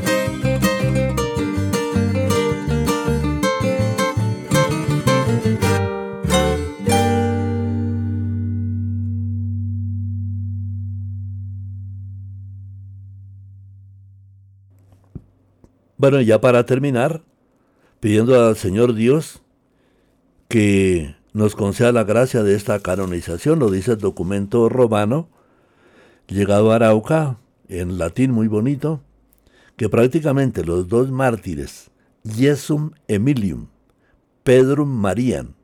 Bueno, 15.99 16.20
ya 16.20 16.40
para 16.40 16.64
terminar, 16.64 17.22
pidiendo 17.99 18.46
al 18.46 18.55
Señor 18.55 18.94
Dios 18.94 19.42
que 20.46 21.16
nos 21.32 21.57
conceda 21.57 21.90
la 21.90 22.05
gracia 22.05 22.44
de 22.44 22.55
esta 22.55 22.78
canonización, 22.78 23.59
lo 23.59 23.68
dice 23.68 23.92
el 23.92 23.99
documento 23.99 24.68
romano, 24.68 25.28
llegado 26.28 26.70
a 26.70 26.76
Arauca, 26.76 27.38
en 27.66 27.99
latín 27.99 28.30
muy 28.30 28.46
bonito, 28.46 29.01
que 29.74 29.88
prácticamente 29.88 30.64
los 30.64 30.86
dos 30.86 31.11
mártires, 31.11 31.90
Jesum 32.24 32.92
Emilium, 33.09 33.66
Pedrum 34.44 34.88
Marian, 34.88 35.57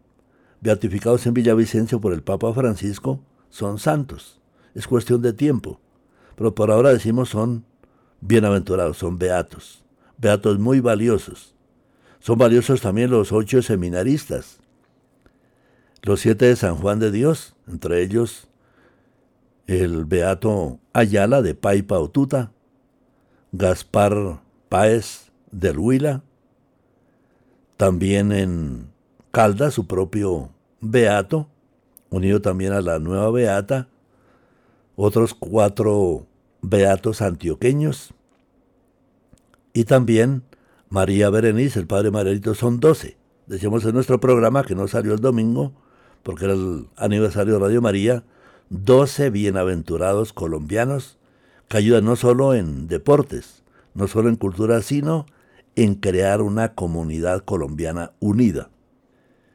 beatificados 0.61 1.27
en 1.27 1.35
Villavicencio 1.35 2.01
por 2.01 2.13
el 2.13 2.25
Papa 2.25 2.53
Francisco, 2.53 3.21
son 3.51 3.79
santos. 3.79 4.41
Es 4.75 4.89
cuestión 4.89 5.23
de 5.23 5.33
tiempo. 5.33 5.81
Pero 6.35 6.57
por 6.57 6.73
ahora 6.73 6.93
decimos 6.93 7.29
son 7.29 7.65
bienaventurados, 8.21 8.97
son 8.97 9.17
beatos 9.17 9.84
beatos 10.19 10.59
muy 10.59 10.81
valiosos. 10.81 11.55
Son 12.21 12.39
valiosos 12.39 12.81
también 12.81 13.11
los 13.11 13.33
ocho 13.33 13.63
seminaristas, 13.63 14.59
los 16.03 16.21
siete 16.21 16.47
de 16.47 16.57
San 16.57 16.77
Juan 16.77 16.99
de 16.99 17.11
Dios, 17.11 17.55
entre 17.67 18.03
ellos 18.03 18.49
el 19.67 20.05
beato 20.05 20.79
Ayala 20.93 21.43
de 21.43 21.55
Paipa 21.55 21.99
Otuta, 21.99 22.53
Gaspar 23.53 24.41
Páez 24.69 25.31
del 25.51 25.79
Huila, 25.79 26.23
también 27.77 28.33
en 28.33 28.91
Calda 29.31 29.71
su 29.71 29.87
propio 29.87 30.51
beato, 30.81 31.49
unido 32.11 32.41
también 32.41 32.73
a 32.73 32.81
la 32.81 32.99
nueva 32.99 33.31
beata, 33.31 33.89
otros 34.97 35.35
cuatro 35.35 36.27
beatos 36.63 37.21
antioqueños, 37.21 38.15
y 39.75 39.85
también 39.85 40.45
María 40.89 41.29
Berenice, 41.29 41.81
el 41.81 41.87
padre 41.87 42.13
Margarito, 42.13 42.55
son 42.55 42.81
doce. 42.81 43.19
Decíamos 43.47 43.85
en 43.85 43.93
nuestro 43.93 44.21
programa 44.21 44.63
que 44.63 44.77
no 44.77 44.89
salió 44.89 45.13
el 45.13 45.21
domingo, 45.21 45.73
porque 46.23 46.47
era 46.47 46.55
el 46.55 46.87
aniversario 46.97 47.55
de 47.55 47.59
Radio 47.59 47.83
María, 47.83 48.25
doce 48.71 49.29
bienaventurados 49.29 50.33
colombianos 50.33 51.19
que 51.69 51.77
ayudan 51.79 52.05
no 52.05 52.15
solo 52.15 52.55
en 52.55 52.87
deportes, 52.87 53.65
no 53.95 54.07
solo 54.07 54.29
en 54.29 54.37
cultura, 54.37 54.81
sino 54.81 55.27
en 55.75 55.97
crear 55.97 56.41
una 56.41 56.75
comunidad 56.75 57.45
colombiana 57.45 58.13
unida, 58.21 58.71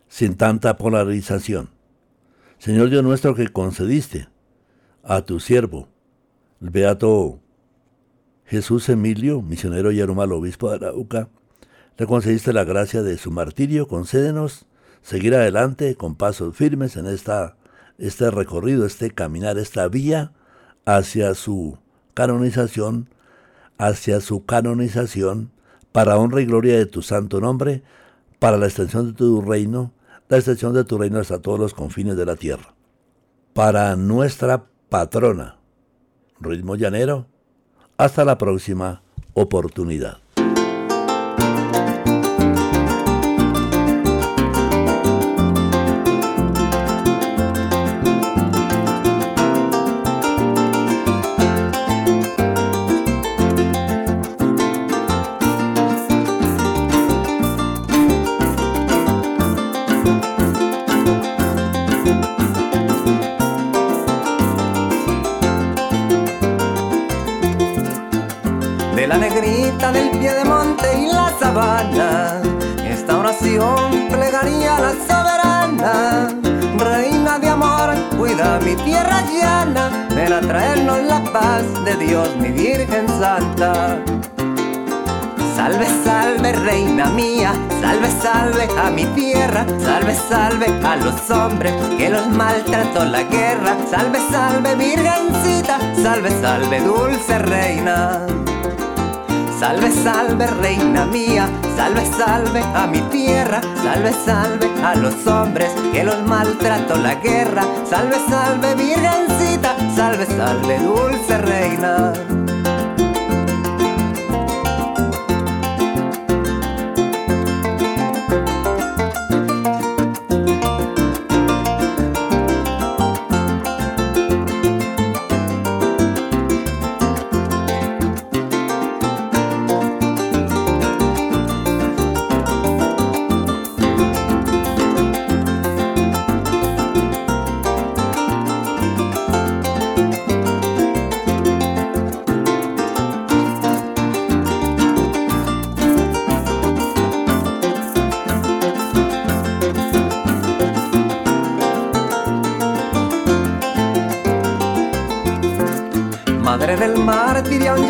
sin 0.10 0.36
tanta 0.36 0.78
polarización. 0.78 1.70
Señor 2.58 2.90
Dios 2.90 3.04
nuestro 3.04 3.36
que 3.36 3.48
concediste 3.48 4.28
a 5.02 5.22
tu 5.22 5.40
siervo, 5.40 5.88
el 6.62 6.72
beato 6.72 7.40
Jesús 8.50 8.90
Emilio, 8.90 9.44
misionero 9.44 9.92
y 9.92 10.02
al 10.02 10.10
obispo 10.10 10.72
de 10.72 10.78
Arauca, 10.78 11.30
le 12.00 12.08
concediste 12.08 12.52
la 12.52 12.64
gracia 12.64 13.04
de 13.04 13.16
su 13.20 13.30
martirio, 13.30 13.88
concédenos 13.88 14.66
seguir 15.04 15.36
adelante 15.36 15.94
con 15.96 16.16
pasos 16.16 16.56
firmes 16.56 16.98
en 16.98 17.06
esta, 17.06 17.58
este 18.00 18.32
recorrido, 18.32 18.88
este 18.88 19.12
caminar, 19.12 19.60
esta 19.60 19.88
vía 19.88 20.32
hacia 20.86 21.36
su 21.36 21.78
canonización, 22.16 23.10
hacia 23.78 24.20
su 24.20 24.44
canonización, 24.46 25.52
para 25.92 26.18
honra 26.18 26.42
y 26.42 26.48
gloria 26.48 26.76
de 26.76 26.88
tu 26.88 27.04
santo 27.04 27.40
nombre, 27.40 27.84
para 28.40 28.58
la 28.58 28.66
extensión 28.66 29.10
de 29.10 29.14
tu 29.14 29.44
reino, 29.44 29.94
la 30.28 30.38
extensión 30.38 30.74
de 30.74 30.86
tu 30.86 30.98
reino 30.98 31.20
hasta 31.20 31.40
todos 31.40 31.60
los 31.60 31.76
confines 31.76 32.18
de 32.18 32.26
la 32.26 32.36
tierra. 32.36 32.74
Para 33.54 33.96
nuestra 33.96 34.66
patrona, 34.90 35.60
ritmo 36.40 36.76
llanero, 36.76 37.28
hasta 38.00 38.24
la 38.24 38.38
próxima 38.38 39.02
oportunidad. 39.34 40.20
Cuida 78.40 78.60
mi 78.60 78.76
tierra 78.84 79.22
llana. 79.32 80.08
Ven 80.16 80.34
a 80.34 80.42
traernos 80.42 81.04
la 81.04 81.24
paz 81.32 81.64
de 81.86 81.96
Dios, 81.98 82.36
mi 82.38 82.50
Virgen 82.50 83.08
Santa. 83.08 84.00
Salve, 85.56 85.88
salve, 86.06 86.54
reina 86.54 87.08
mía, 87.08 87.54
salve, 87.82 88.08
salve 88.22 88.68
a 88.82 88.90
mi 88.90 89.04
tierra, 89.08 89.66
salve, 89.84 90.16
salve 90.16 90.68
a 90.86 90.96
los 90.96 91.30
hombres 91.30 91.74
que 91.98 92.10
los 92.10 92.28
maltrató 92.28 93.04
la 93.04 93.24
guerra, 93.24 93.76
salve, 93.90 94.20
salve, 94.32 94.76
virgencita, 94.76 95.78
salve, 96.02 96.30
salve, 96.42 96.80
dulce 96.80 97.40
reina. 97.40 98.39
Salve, 99.60 99.92
salve, 99.92 100.48
reina 100.48 101.06
mía, 101.06 101.50
salve, 101.76 102.06
salve 102.06 102.62
a 102.62 102.88
mi 102.88 103.02
tierra, 103.10 103.60
salve, 103.84 104.14
salve 104.14 104.70
a 104.82 104.96
los 104.96 105.28
hombres 105.28 105.70
que 105.92 106.02
los 106.02 106.22
maltrató 106.24 106.96
la 106.96 107.16
guerra, 107.16 107.64
salve, 107.84 108.16
salve, 108.30 108.74
virgencita, 108.76 109.76
salve, 109.94 110.26
salve, 110.28 110.80
dulce 110.80 111.38
reina. 111.40 112.39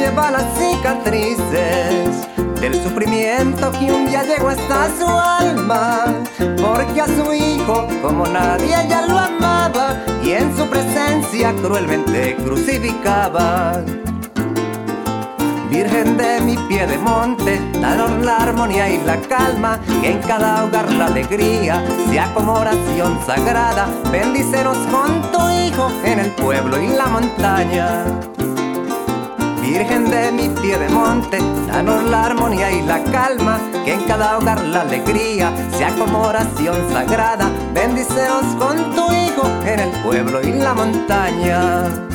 lleva 0.10 0.32
las 0.32 0.46
cicatrices 0.58 2.28
del 2.60 2.74
sufrimiento 2.84 3.72
que 3.72 3.92
un 3.92 4.08
día 4.08 4.24
llegó 4.24 4.50
hasta 4.50 4.90
su 4.98 5.08
alma, 5.08 6.06
porque 6.38 7.02
a 7.02 7.06
su 7.06 7.34
hijo 7.34 7.88
como 8.02 8.26
nadie 8.26 8.76
ya 8.90 9.06
lo 9.06 9.18
amaba 9.18 9.98
y 10.24 10.32
en 10.32 10.56
su 10.58 10.68
presencia 10.68 11.54
cruelmente 11.62 12.36
crucificaba. 12.38 13.84
Virgen 15.70 16.18
de 16.18 16.42
mi 16.42 16.58
pie 16.68 16.88
de 16.88 16.98
monte, 16.98 17.62
danos 17.80 18.26
la 18.26 18.38
armonía 18.38 18.90
y 18.90 18.98
la 19.04 19.18
calma, 19.18 19.80
que 20.02 20.12
en 20.12 20.20
cada 20.20 20.66
hogar 20.66 20.92
la 20.94 21.06
alegría 21.06 21.84
sea 22.10 22.34
como 22.34 22.54
oración 22.54 23.20
sagrada. 23.28 23.88
Bendícenos 24.12 24.78
con 24.88 25.22
tu 25.32 25.50
Hijo 25.50 25.92
en 26.04 26.20
el 26.20 26.32
pueblo 26.32 26.82
y 26.82 26.88
la 26.88 27.06
montaña. 27.06 28.06
Virgen 29.70 30.10
de 30.10 30.32
mi 30.32 30.50
pie 30.50 30.80
de 30.80 30.90
monte, 30.90 31.38
danos 31.68 32.04
la 32.06 32.24
armonía 32.26 32.72
y 32.72 32.82
la 32.82 33.04
calma, 33.04 33.60
que 33.86 33.94
en 33.94 34.04
cada 34.06 34.40
hogar 34.40 34.60
la 34.64 34.82
alegría 34.82 35.54
sea 35.78 35.94
como 35.96 36.24
oración 36.24 36.76
sagrada. 36.92 37.52
Bendícenos 37.72 38.56
con 38.58 38.78
tu 38.96 39.14
Hijo 39.14 39.48
en 39.64 39.80
el 39.80 39.92
pueblo 40.02 40.42
y 40.42 40.54
la 40.54 40.74
montaña. 40.74 42.09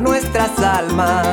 Nuestras 0.00 0.58
almas. 0.58 1.26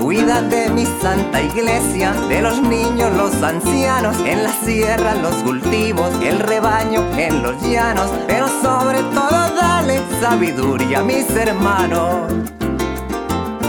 Cuida 0.00 0.42
de 0.42 0.70
mi 0.70 0.86
santa 0.86 1.42
iglesia, 1.42 2.12
de 2.28 2.42
los 2.42 2.60
niños, 2.62 3.12
los 3.16 3.42
ancianos, 3.42 4.16
en 4.24 4.42
la 4.42 4.52
sierra, 4.64 5.14
los 5.14 5.34
cultivos, 5.36 6.10
el 6.22 6.38
rebaño, 6.38 7.02
en 7.16 7.42
los 7.42 7.60
llanos, 7.62 8.10
pero 8.26 8.48
sobre 8.62 9.02
todo 9.14 9.54
dale 9.54 10.00
sabiduría 10.20 11.00
a 11.00 11.04
mis 11.04 11.28
hermanos. 11.30 12.32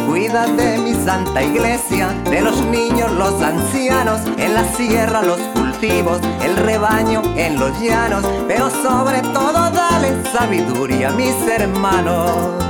Cuida 0.08 0.46
de 0.48 0.78
mi 0.78 0.94
santa 0.94 1.44
iglesia, 1.44 2.10
de 2.30 2.42
los 2.42 2.62
niños, 2.62 3.12
los 3.12 3.42
ancianos, 3.42 4.22
en 4.38 4.54
la 4.54 4.64
sierra, 4.76 5.22
los 5.22 5.40
cultivos, 5.54 6.20
el 6.44 6.56
rebaño, 6.58 7.22
en 7.36 7.60
los 7.60 7.80
llanos, 7.80 8.26
pero 8.48 8.70
sobre 8.70 9.22
todo 9.22 9.70
dale 9.72 10.12
sabiduría 10.32 11.10
a 11.10 11.14
mis 11.14 11.36
hermanos. 11.48 12.61